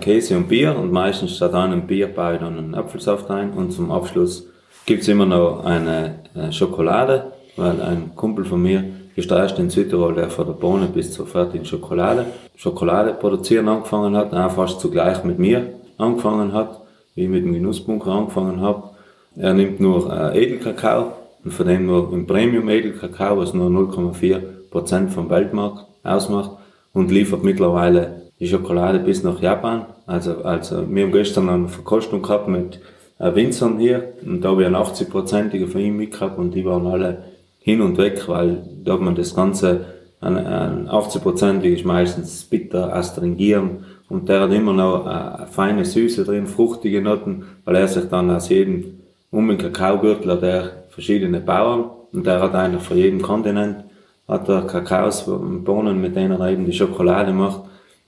Käse 0.02 0.36
und 0.36 0.48
Bier 0.48 0.76
und 0.76 0.92
meistens 0.92 1.36
statt 1.36 1.54
einem 1.54 1.86
Bier 1.86 2.08
baue 2.08 2.34
ich 2.34 2.40
dann 2.40 2.58
einen 2.58 2.74
Apfelsaft 2.74 3.30
ein 3.30 3.54
und 3.54 3.72
zum 3.72 3.90
Abschluss 3.90 4.46
gibt 4.84 5.04
es 5.04 5.08
immer 5.08 5.24
noch 5.24 5.64
eine 5.64 6.16
äh, 6.34 6.52
Schokolade, 6.52 7.32
weil 7.56 7.80
ein 7.80 8.14
Kumpel 8.14 8.44
von 8.44 8.60
mir 8.60 8.84
erste 9.16 9.62
in 9.62 9.70
Südtirol, 9.70 10.14
der 10.14 10.28
von 10.28 10.46
der 10.46 10.52
Bohne 10.52 10.86
bis 10.86 11.12
zur 11.12 11.26
fertigen 11.26 11.64
Schokolade, 11.64 12.26
Schokolade 12.56 13.14
produzieren 13.14 13.68
angefangen 13.68 14.16
hat, 14.16 14.34
auch 14.34 14.50
fast 14.50 14.80
zugleich 14.80 15.24
mit 15.24 15.38
mir 15.38 15.74
angefangen 15.96 16.52
hat, 16.52 16.80
wie 17.14 17.24
ich 17.24 17.28
mit 17.28 17.44
dem 17.44 17.54
Genussbunker 17.54 18.10
angefangen 18.10 18.60
habe. 18.60 18.90
Er 19.36 19.54
nimmt 19.54 19.80
nur 19.80 20.12
äh, 20.12 20.42
Edelkakao 20.42 21.12
und 21.44 21.52
von 21.52 21.66
dem 21.66 21.86
nur 21.86 22.12
im 22.12 22.26
Premium 22.26 22.68
Edelkakao, 22.68 23.38
was 23.38 23.54
nur 23.54 23.70
0,4% 23.70 25.08
vom 25.08 25.30
Weltmarkt 25.30 25.86
ausmacht 26.02 26.52
und 26.92 27.10
liefert 27.10 27.42
mittlerweile 27.42 28.22
die 28.38 28.48
Schokolade 28.48 28.98
bis 28.98 29.22
nach 29.22 29.40
Japan. 29.40 29.86
Also, 30.06 30.42
also 30.44 30.84
wir 30.90 31.04
haben 31.04 31.12
gestern 31.12 31.48
eine 31.48 31.68
Verkostung 31.68 32.22
gehabt 32.22 32.48
mit 32.48 32.80
äh, 33.18 33.34
Winzern 33.34 33.78
hier 33.78 34.12
und 34.24 34.42
da 34.42 34.50
habe 34.50 34.62
ich 34.62 34.66
einen 34.66 34.76
80-prozentigen 34.76 35.68
von 35.68 35.80
ihm 35.80 35.96
mitgehabt 35.96 36.38
und 36.38 36.54
die 36.54 36.64
waren 36.64 36.86
alle 36.86 37.24
hin 37.66 37.80
und 37.80 37.98
weg, 37.98 38.28
weil 38.28 38.62
da 38.84 38.96
man 38.96 39.16
das 39.16 39.34
Ganze, 39.34 39.86
ein, 40.20 40.36
ein 40.36 40.88
80-prozentig 40.88 41.74
ist 41.74 41.84
meistens 41.84 42.44
bitter, 42.44 42.94
astringieren 42.94 43.84
und 44.08 44.28
der 44.28 44.42
hat 44.42 44.52
immer 44.52 44.72
noch 44.72 45.04
eine 45.04 45.48
feine 45.48 45.84
Süße 45.84 46.24
drin, 46.24 46.46
fruchtige 46.46 47.02
Noten, 47.02 47.44
weil 47.64 47.74
er 47.74 47.88
sich 47.88 48.04
dann 48.08 48.30
aus 48.30 48.50
jedem, 48.50 49.00
um 49.32 49.48
den 49.48 49.58
Kakaogürtel 49.58 50.30
hat 50.30 50.44
er 50.44 50.84
verschiedene 50.90 51.40
Bauern 51.40 51.90
und 52.12 52.24
der 52.24 52.40
hat 52.40 52.54
eigentlich 52.54 52.84
für 52.84 52.94
jeden 52.94 53.20
Kontinent 53.20 53.82
hat 54.28 54.48
er 54.48 54.62
Kakaos 54.62 55.26
und 55.26 55.64
Bohnen, 55.64 56.00
mit 56.00 56.14
denen 56.14 56.40
er 56.40 56.50
eben 56.50 56.66
die 56.66 56.72
Schokolade 56.72 57.32
macht. 57.32 57.62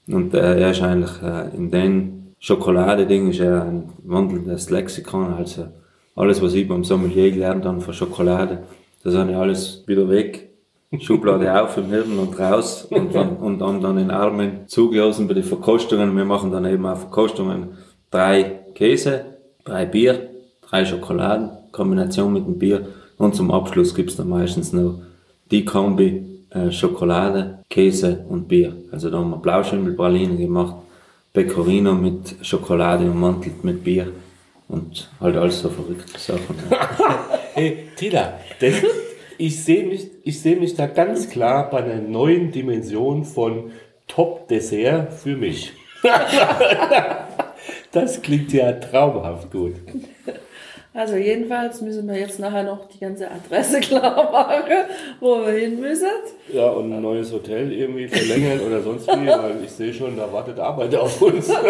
Und 0.07 0.35
äh, 0.35 0.61
er 0.61 0.71
ist 0.71 0.83
eigentlich 0.83 1.21
äh, 1.23 1.57
in 1.57 1.71
den 1.71 2.35
Schokolade-Ding 2.39 3.31
ist 3.31 3.41
er 3.41 3.65
ein 3.65 3.89
wandelndes 4.05 4.71
Lexikon, 4.71 5.35
also 5.35 5.67
alles, 6.15 6.41
was 6.43 6.55
ich 6.55 6.67
beim 6.67 6.85
Sommelier 6.85 7.31
gelernt 7.33 7.65
habe 7.65 7.81
von 7.81 7.95
Schokolade, 7.95 8.59
das 9.11 9.21
habe 9.21 9.33
ich 9.33 9.37
alles 9.37 9.85
wieder 9.87 10.09
weg. 10.09 10.51
Schublade 11.01 11.63
auf 11.63 11.77
im 11.77 11.87
Hirn 11.87 12.19
und 12.19 12.39
raus 12.39 12.87
und 12.91 13.15
dann, 13.15 13.37
und 13.41 13.59
dann, 13.59 13.81
dann 13.81 13.99
in 13.99 14.11
Armen 14.11 14.67
zugelassen 14.67 15.29
bei 15.29 15.35
den 15.35 15.45
Verkostungen. 15.45 16.17
Wir 16.17 16.25
machen 16.25 16.51
dann 16.51 16.65
eben 16.65 16.87
auch 16.87 16.97
Verkostungen 16.97 17.71
drei 18.11 18.61
Käse 18.75 19.39
drei 19.69 19.85
Bier, 19.85 20.31
drei 20.63 20.85
Schokoladen, 20.85 21.51
Kombination 21.73 22.33
mit 22.33 22.47
dem 22.47 22.59
Bier 22.59 22.89
und 23.19 23.35
zum 23.35 23.51
Abschluss 23.51 23.95
gibt's 23.95 24.17
dann 24.17 24.29
meistens 24.29 24.73
noch 24.73 25.01
die 25.51 25.65
Kombi 25.65 26.25
äh, 26.51 26.71
Schokolade, 26.71 27.59
Käse 27.69 28.25
und 28.29 28.49
Bier. 28.49 28.75
Also 28.91 29.11
da 29.11 29.19
haben 29.19 29.31
wir 29.31 29.37
Blauschimmelpraline 29.37 30.37
gemacht, 30.37 30.77
Pecorino 31.33 31.95
mit 31.95 32.37
Schokolade 32.43 33.11
ummantelt 33.11 33.63
mit 33.63 33.85
Bier 33.85 34.09
und 34.69 35.09
halt 35.21 35.37
alles 35.37 35.61
so 35.61 35.69
verrückte 35.69 36.19
Sachen. 36.19 36.57
Hey, 37.59 37.89
Tila, 37.97 38.35
das, 38.61 38.75
ich 39.37 39.65
sehe 39.65 39.83
mich, 39.85 40.07
ich 40.23 40.41
sehe 40.41 40.55
mich 40.55 40.77
da 40.77 40.87
ganz 40.87 41.29
klar 41.29 41.69
bei 41.71 41.79
einer 41.79 41.97
neuen 41.97 42.53
Dimension 42.53 43.25
von 43.25 43.73
Top-Dessert 44.07 45.13
für 45.13 45.37
mich. 45.37 45.73
das 47.91 48.23
klingt 48.23 48.53
ja 48.53 48.71
traumhaft 48.75 49.51
gut. 49.51 49.73
Also 50.95 51.17
jedenfalls 51.17 51.81
müssen 51.81 52.07
wir 52.07 52.17
jetzt 52.17 52.39
nachher 52.39 52.63
noch 52.63 52.89
die 52.91 53.01
ganze 53.01 53.29
Adresse 53.29 53.81
klar 53.81 54.31
machen, 54.31 54.85
wo 55.19 55.45
wir 55.45 55.55
hin 55.55 55.81
müssen. 55.81 56.07
Ja, 56.53 56.69
und 56.69 56.93
ein 56.93 57.03
neues 57.03 57.33
Hotel 57.33 57.73
irgendwie 57.73 58.07
verlängern 58.07 58.61
oder 58.61 58.83
sonst 58.83 59.09
wie, 59.09 59.27
weil 59.27 59.65
ich 59.65 59.73
sehe 59.73 59.93
schon, 59.93 60.17
da 60.17 60.33
wartet 60.33 60.61
Arbeit 60.61 60.95
auf 60.95 61.21
uns. 61.21 61.51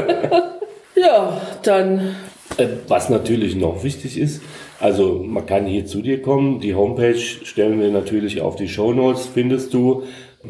Ja, 0.94 1.40
dann 1.62 2.16
Äh, 2.56 2.66
Was 2.88 3.08
natürlich 3.08 3.54
noch 3.54 3.84
wichtig 3.84 4.18
ist, 4.18 4.42
also 4.80 5.22
man 5.24 5.46
kann 5.46 5.66
hier 5.66 5.86
zu 5.86 6.02
dir 6.02 6.22
kommen. 6.22 6.60
Die 6.60 6.74
Homepage 6.74 7.18
stellen 7.18 7.80
wir 7.80 7.90
natürlich 7.90 8.40
auf 8.40 8.56
die 8.56 8.68
Shownotes, 8.68 9.26
findest 9.26 9.74
du. 9.74 10.04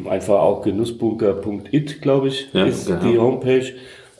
Einfach 0.09 0.41
auch 0.41 0.63
genussbunker.it, 0.63 2.03
glaube 2.03 2.29
ich, 2.29 2.49
Ja, 2.53 2.67
ist 2.67 2.87
genau. 2.87 3.01
die 3.01 3.19
Homepage. 3.19 3.73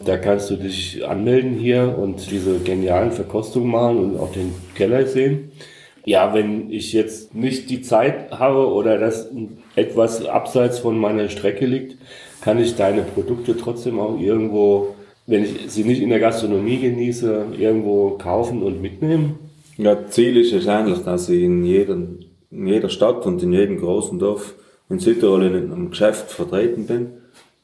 Da 0.05 0.17
kannst 0.17 0.49
du 0.51 0.57
dich 0.57 1.07
anmelden 1.07 1.55
hier 1.55 1.97
und 1.99 2.31
diese 2.31 2.59
genialen 2.61 3.11
Verkostungen 3.11 3.71
machen 3.71 3.99
und 3.99 4.19
auch 4.19 4.33
den 4.33 4.55
Keller 4.75 5.07
sehen. 5.07 5.51
Ja, 6.05 6.33
wenn 6.33 6.71
ich 6.71 6.93
jetzt 6.93 7.35
nicht 7.35 7.69
die 7.69 7.83
Zeit 7.83 8.31
habe 8.31 8.67
oder 8.73 8.97
das 8.99 9.29
etwas 9.77 10.25
abseits 10.25 10.79
von 10.79 10.97
meiner 10.99 11.29
Strecke 11.29 11.67
liegt, 11.67 11.99
kann 12.41 12.59
ich 12.59 12.77
deine 12.77 13.03
Produkte 13.03 13.57
trotzdem 13.57 13.99
auch 13.99 14.19
irgendwo, 14.19 14.95
wenn 15.27 15.43
ich 15.45 15.71
sie 15.71 15.85
nicht 15.85 16.01
in 16.01 16.09
der 16.09 16.21
Gastronomie 16.21 16.79
genieße, 16.79 17.47
irgendwo 17.59 18.11
kaufen 18.11 18.63
und 18.63 18.81
mitnehmen. 18.81 19.39
Ja, 19.79 19.97
Ziel 20.09 20.37
ist 20.37 20.53
es 20.53 20.67
eigentlich, 20.67 21.05
dass 21.05 21.29
ich 21.29 21.41
in, 21.41 21.65
jedem, 21.65 22.19
in 22.51 22.67
jeder 22.67 22.89
Stadt 22.89 23.25
und 23.27 23.41
in 23.45 23.53
jedem 23.53 23.79
großen 23.79 24.19
Dorf 24.19 24.55
in 24.91 24.99
Südtirol 24.99 25.45
in 25.45 25.55
einem 25.55 25.91
Geschäft 25.91 26.33
vertreten 26.33 26.87
bin. 26.87 27.11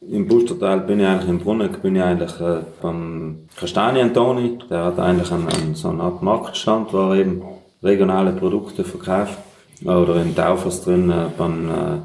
Im 0.01 0.29
Bustertal 0.29 0.83
bin 0.83 1.01
ich 1.01 1.07
eigentlich, 1.07 1.29
im 1.29 1.41
Brunnen 1.41 1.71
bin 1.83 1.97
ich 1.97 2.03
eigentlich 2.03 2.41
äh, 2.41 2.61
beim 2.81 3.49
Kastanientoni. 3.57 4.59
Der 4.71 4.85
hat 4.85 5.01
eigentlich 5.01 5.33
einen, 5.33 5.49
einen, 5.49 5.75
so 5.75 5.89
eine 5.89 6.05
Art 6.05 6.23
Marktstand, 6.23 6.93
wo 6.93 6.99
er 6.99 7.17
eben 7.17 7.43
regionale 7.83 8.31
Produkte 8.31 8.85
verkauft. 8.85 9.37
Oder 9.85 10.23
in 10.23 10.37
Taufers 10.37 10.85
drin 10.85 11.11
äh, 11.11 11.27
beim 11.37 11.69
äh, 11.69 11.99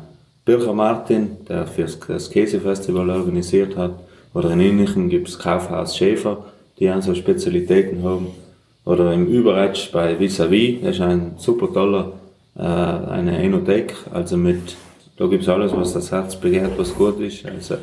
Bircher 0.43 0.73
Martin, 0.73 1.37
der 1.47 1.67
für 1.67 1.83
das 1.83 2.31
Käsefestival 2.31 3.11
organisiert 3.11 3.77
hat. 3.77 3.99
Oder 4.33 4.49
in 4.53 4.61
Innichen 4.61 5.09
gibt's 5.09 5.37
Kaufhaus 5.37 5.95
Schäfer, 5.95 6.45
die 6.79 6.89
auch 6.89 7.01
so 7.03 7.13
Spezialitäten 7.13 8.01
haben. 8.01 8.48
Oder 8.89 9.13
im 9.13 9.27
Überetsch 9.27 9.91
bei 9.91 10.19
Vis-a-vis, 10.19 10.81
das 10.81 10.95
ist 10.95 11.01
ein 11.01 11.33
super 11.37 11.71
toller, 11.71 12.13
äh, 12.57 12.63
eine 12.63 13.37
Enothek, 13.37 13.93
also 14.11 14.35
mit, 14.35 14.75
da 15.15 15.27
gibt's 15.27 15.47
alles, 15.47 15.75
was 15.75 15.93
das 15.93 16.11
Herz 16.11 16.35
begehrt, 16.35 16.71
was 16.75 16.95
gut 16.95 17.19
ist. 17.19 17.45
Also. 17.45 17.75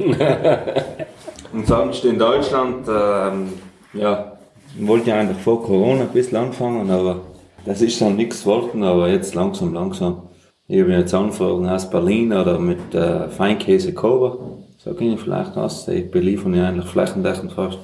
Und 1.52 1.64
sonst 1.64 2.04
in 2.04 2.18
Deutschland, 2.18 2.88
ähm, 2.88 3.52
ja, 3.92 4.32
wollte 4.80 5.10
ich 5.10 5.12
eigentlich 5.12 5.38
vor 5.38 5.62
Corona 5.62 6.02
ein 6.02 6.08
bisschen 6.08 6.38
anfangen, 6.38 6.90
aber 6.90 7.20
das 7.64 7.82
ist 7.82 8.00
dann 8.00 8.16
nichts 8.16 8.42
geworden, 8.42 8.82
aber 8.82 9.08
jetzt 9.08 9.36
langsam, 9.36 9.74
langsam. 9.74 10.22
Ich 10.66 10.80
habe 10.80 10.90
jetzt 10.90 11.14
Anfragen 11.14 11.68
aus 11.68 11.88
Berlin 11.88 12.32
oder 12.32 12.58
mit 12.58 12.96
äh, 12.96 13.28
Feinkäse 13.28 13.94
Kober. 13.94 14.38
So 14.78 14.92
ging 14.92 15.12
ich 15.12 15.20
vielleicht 15.20 15.56
aus. 15.56 15.86
Ich 15.86 16.10
beliefere 16.10 16.56
ja 16.56 16.66
eigentlich 16.66 16.90
flächendeckend 16.90 17.52
fast 17.52 17.78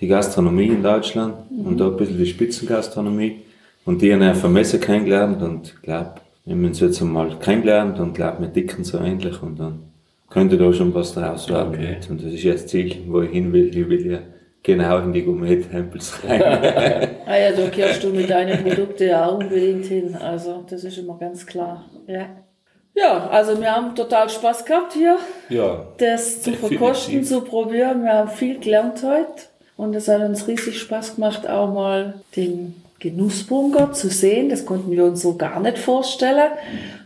die 0.00 0.06
Gastronomie 0.06 0.68
in 0.68 0.82
Deutschland 0.82 1.34
und 1.50 1.78
da 1.78 1.86
ein 1.88 1.96
bisschen 1.96 2.18
die 2.18 2.26
Spitzengastronomie. 2.26 3.42
Und 3.84 4.02
die 4.02 4.12
haben 4.12 4.22
auf 4.22 4.40
der 4.40 4.50
Messe 4.50 4.78
kennengelernt 4.78 5.42
und 5.42 5.82
glaub, 5.82 6.20
wir 6.44 6.54
haben 6.54 6.64
uns 6.64 6.80
jetzt 6.80 7.00
einmal 7.00 7.38
kennengelernt 7.38 7.98
und 7.98 8.14
glaub, 8.14 8.40
wir 8.40 8.48
dicken 8.48 8.84
so 8.84 8.98
ähnlich 8.98 9.42
und 9.42 9.58
dann 9.58 9.82
könnte 10.30 10.58
da 10.58 10.72
schon 10.72 10.94
was 10.94 11.14
draus 11.14 11.48
werden. 11.48 11.74
Okay. 11.74 11.96
Und 12.08 12.22
das 12.22 12.32
ist 12.32 12.42
ja 12.42 12.52
das 12.52 12.66
Ziel, 12.66 12.96
wo 13.06 13.22
ich 13.22 13.30
hin 13.30 13.52
will. 13.52 13.68
Ich 13.68 13.88
will 13.88 14.10
ja 14.10 14.18
genau 14.62 14.98
in 14.98 15.12
die 15.12 15.22
Gourmet-Tempels 15.22 16.24
rein. 16.24 17.08
Ah 17.28 17.36
ja, 17.36 17.52
da 17.52 17.68
gehörst 17.68 18.02
du 18.02 18.08
mit 18.08 18.30
deinen 18.30 18.64
Produkten 18.64 19.02
ja 19.02 19.26
auch 19.26 19.38
unbedingt 19.38 19.84
hin. 19.84 20.16
Also, 20.16 20.64
das 20.66 20.82
ist 20.82 20.96
immer 20.96 21.18
ganz 21.18 21.44
klar. 21.44 21.84
Ja. 22.06 22.24
Ja, 22.94 23.28
also 23.28 23.60
wir 23.60 23.70
haben 23.70 23.94
total 23.94 24.30
Spaß 24.30 24.64
gehabt 24.64 24.94
hier, 24.94 25.18
Ja, 25.50 25.86
das 25.98 26.40
zu 26.40 26.54
verkosten, 26.54 27.22
zu 27.22 27.42
probieren. 27.42 28.02
Wir 28.02 28.14
haben 28.14 28.30
viel 28.30 28.58
gelernt 28.58 29.02
heute 29.04 29.42
und 29.78 29.94
es 29.94 30.08
hat 30.08 30.20
uns 30.20 30.48
riesig 30.48 30.80
Spaß 30.80 31.14
gemacht, 31.14 31.48
auch 31.48 31.72
mal 31.72 32.14
den 32.34 32.74
Genussbunker 32.98 33.92
zu 33.92 34.08
sehen. 34.08 34.48
Das 34.48 34.66
konnten 34.66 34.90
wir 34.90 35.04
uns 35.04 35.22
so 35.22 35.36
gar 35.36 35.60
nicht 35.60 35.78
vorstellen. 35.78 36.50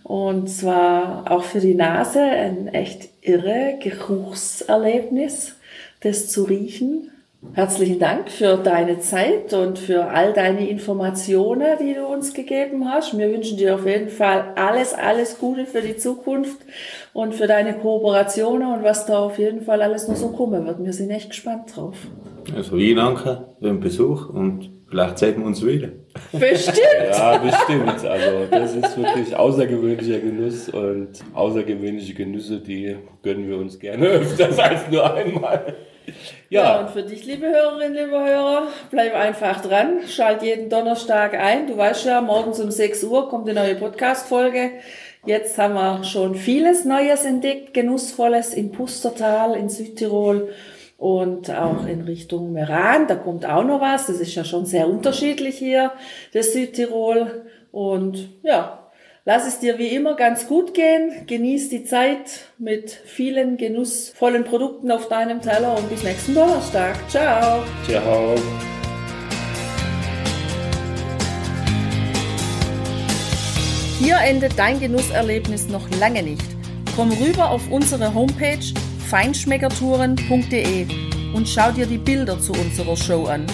Und 0.03 0.49
zwar 0.49 1.31
auch 1.31 1.45
für 1.45 1.61
die 1.61 1.75
Nase 1.75 2.21
ein 2.23 2.69
echt 2.69 3.11
irre 3.21 3.79
Geruchserlebnis, 3.79 5.55
das 6.01 6.31
zu 6.31 6.45
riechen. 6.45 7.12
Herzlichen 7.55 7.99
Dank 7.99 8.31
für 8.31 8.57
deine 8.57 9.01
Zeit 9.01 9.53
und 9.53 9.79
für 9.79 10.07
all 10.07 10.33
deine 10.33 10.67
Informationen, 10.71 11.77
die 11.81 11.93
du 11.93 12.07
uns 12.07 12.33
gegeben 12.33 12.89
hast. 12.89 13.19
Wir 13.19 13.31
wünschen 13.31 13.59
dir 13.59 13.75
auf 13.75 13.85
jeden 13.85 14.09
Fall 14.09 14.53
alles, 14.55 14.95
alles 14.95 15.39
Gute 15.39 15.67
für 15.67 15.83
die 15.83 15.97
Zukunft 15.97 16.61
und 17.13 17.35
für 17.35 17.47
deine 17.47 17.75
Kooperationen 17.75 18.73
und 18.73 18.85
was 18.85 19.05
da 19.05 19.19
auf 19.19 19.39
jeden 19.39 19.61
Fall 19.61 19.83
alles 19.83 20.09
noch 20.09 20.17
so 20.17 20.29
kommen 20.29 20.65
wird. 20.67 20.83
Wir 20.83 20.93
sind 20.95 21.11
echt 21.11 21.31
gespannt 21.31 21.77
drauf. 21.77 21.97
Also 22.57 22.77
ich 22.77 22.95
danke 22.95 23.49
für 23.59 23.67
den 23.67 23.81
Besuch 23.81 24.31
und 24.31 24.71
vielleicht 24.89 25.19
sehen 25.19 25.41
wir 25.41 25.47
uns 25.47 25.67
wieder. 25.67 25.89
Bestimmt! 26.33 26.79
ja, 27.11 27.37
bestimmt. 27.37 28.05
Also 28.07 28.47
das 28.51 28.77
ist 28.77 28.97
wirklich 28.97 29.37
außergewöhnlicher 29.37 30.21
Genuss 30.21 30.71
und 30.71 31.09
außergewöhnliche 31.35 32.15
Genüsse, 32.15 32.61
die 32.61 32.97
gönnen 33.23 33.47
wir 33.49 33.59
uns 33.59 33.79
gerne 33.79 34.07
öfters 34.07 34.59
als 34.59 34.91
nur 34.91 35.13
einmal. 35.13 35.75
Ja, 36.51 36.63
Ja, 36.63 36.81
und 36.81 36.91
für 36.91 37.03
dich, 37.03 37.25
liebe 37.25 37.47
Hörerinnen, 37.47 37.95
liebe 37.95 38.19
Hörer, 38.19 38.69
bleib 38.91 39.15
einfach 39.15 39.61
dran. 39.63 40.01
Schalt 40.09 40.43
jeden 40.43 40.69
Donnerstag 40.69 41.35
ein. 41.35 41.67
Du 41.67 41.77
weißt 41.77 42.05
ja, 42.05 42.21
morgens 42.21 42.61
um 42.61 42.71
6 42.71 43.05
Uhr 43.05 43.29
kommt 43.29 43.49
die 43.49 43.53
neue 43.53 43.75
Podcast-Folge. 43.75 44.71
Jetzt 45.25 45.57
haben 45.57 45.75
wir 45.75 46.05
schon 46.05 46.35
vieles 46.35 46.85
Neues 46.85 47.25
entdeckt, 47.25 47.75
Genussvolles 47.75 48.55
im 48.55 48.73
Pustertal, 48.73 49.55
in 49.55 49.69
Südtirol 49.69 50.53
und 50.99 51.51
auch 51.51 51.87
in 51.87 52.03
Richtung 52.03 52.53
Meran. 52.53 53.07
Da 53.07 53.15
kommt 53.15 53.47
auch 53.47 53.65
noch 53.65 53.81
was. 53.81 54.07
Das 54.07 54.21
ist 54.21 54.35
ja 54.35 54.45
schon 54.45 54.67
sehr 54.67 54.89
unterschiedlich 54.89 55.57
hier, 55.57 55.93
das 56.33 56.53
Südtirol. 56.53 57.47
Und 57.71 58.29
ja, 58.43 58.82
Lass 59.25 59.47
es 59.47 59.61
dir 59.61 59.79
wie 59.79 59.87
immer 59.87 60.17
ganz 60.17 60.49
gut 60.49 60.75
gehen. 60.75 61.29
Genieß 61.29 61.69
die 61.69 61.85
Zeit 61.85 62.47
mit 62.59 62.91
vielen 62.91 63.57
genussvollen 63.57 64.43
Produkten 64.43 64.91
auf 64.91 65.09
deinem 65.09 65.41
Teller 65.41 65.79
und 65.79 65.89
bis 65.89 66.03
nächsten 66.03 66.35
Donnerstag. 66.35 66.97
Ciao. 67.09 67.63
ciao. 67.87 68.35
Hier 74.01 74.17
endet 74.17 74.59
dein 74.59 74.81
Genusserlebnis 74.81 75.69
noch 75.69 75.89
lange 76.01 76.25
nicht. 76.25 76.43
Komm 76.97 77.13
rüber 77.13 77.49
auf 77.53 77.71
unsere 77.71 78.13
Homepage 78.13 78.59
feinschmeckertouren.de 79.09 80.87
und 81.33 81.49
schau 81.49 81.71
dir 81.71 81.87
die 81.87 81.99
Bilder 81.99 82.41
zu 82.41 82.51
unserer 82.55 82.97
Show 82.97 83.27
an. 83.27 83.47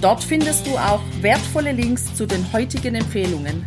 Dort 0.00 0.24
findest 0.24 0.66
du 0.66 0.78
auch 0.78 1.02
wertvolle 1.20 1.72
Links 1.72 2.14
zu 2.14 2.24
den 2.24 2.50
heutigen 2.54 2.94
Empfehlungen. 2.94 3.66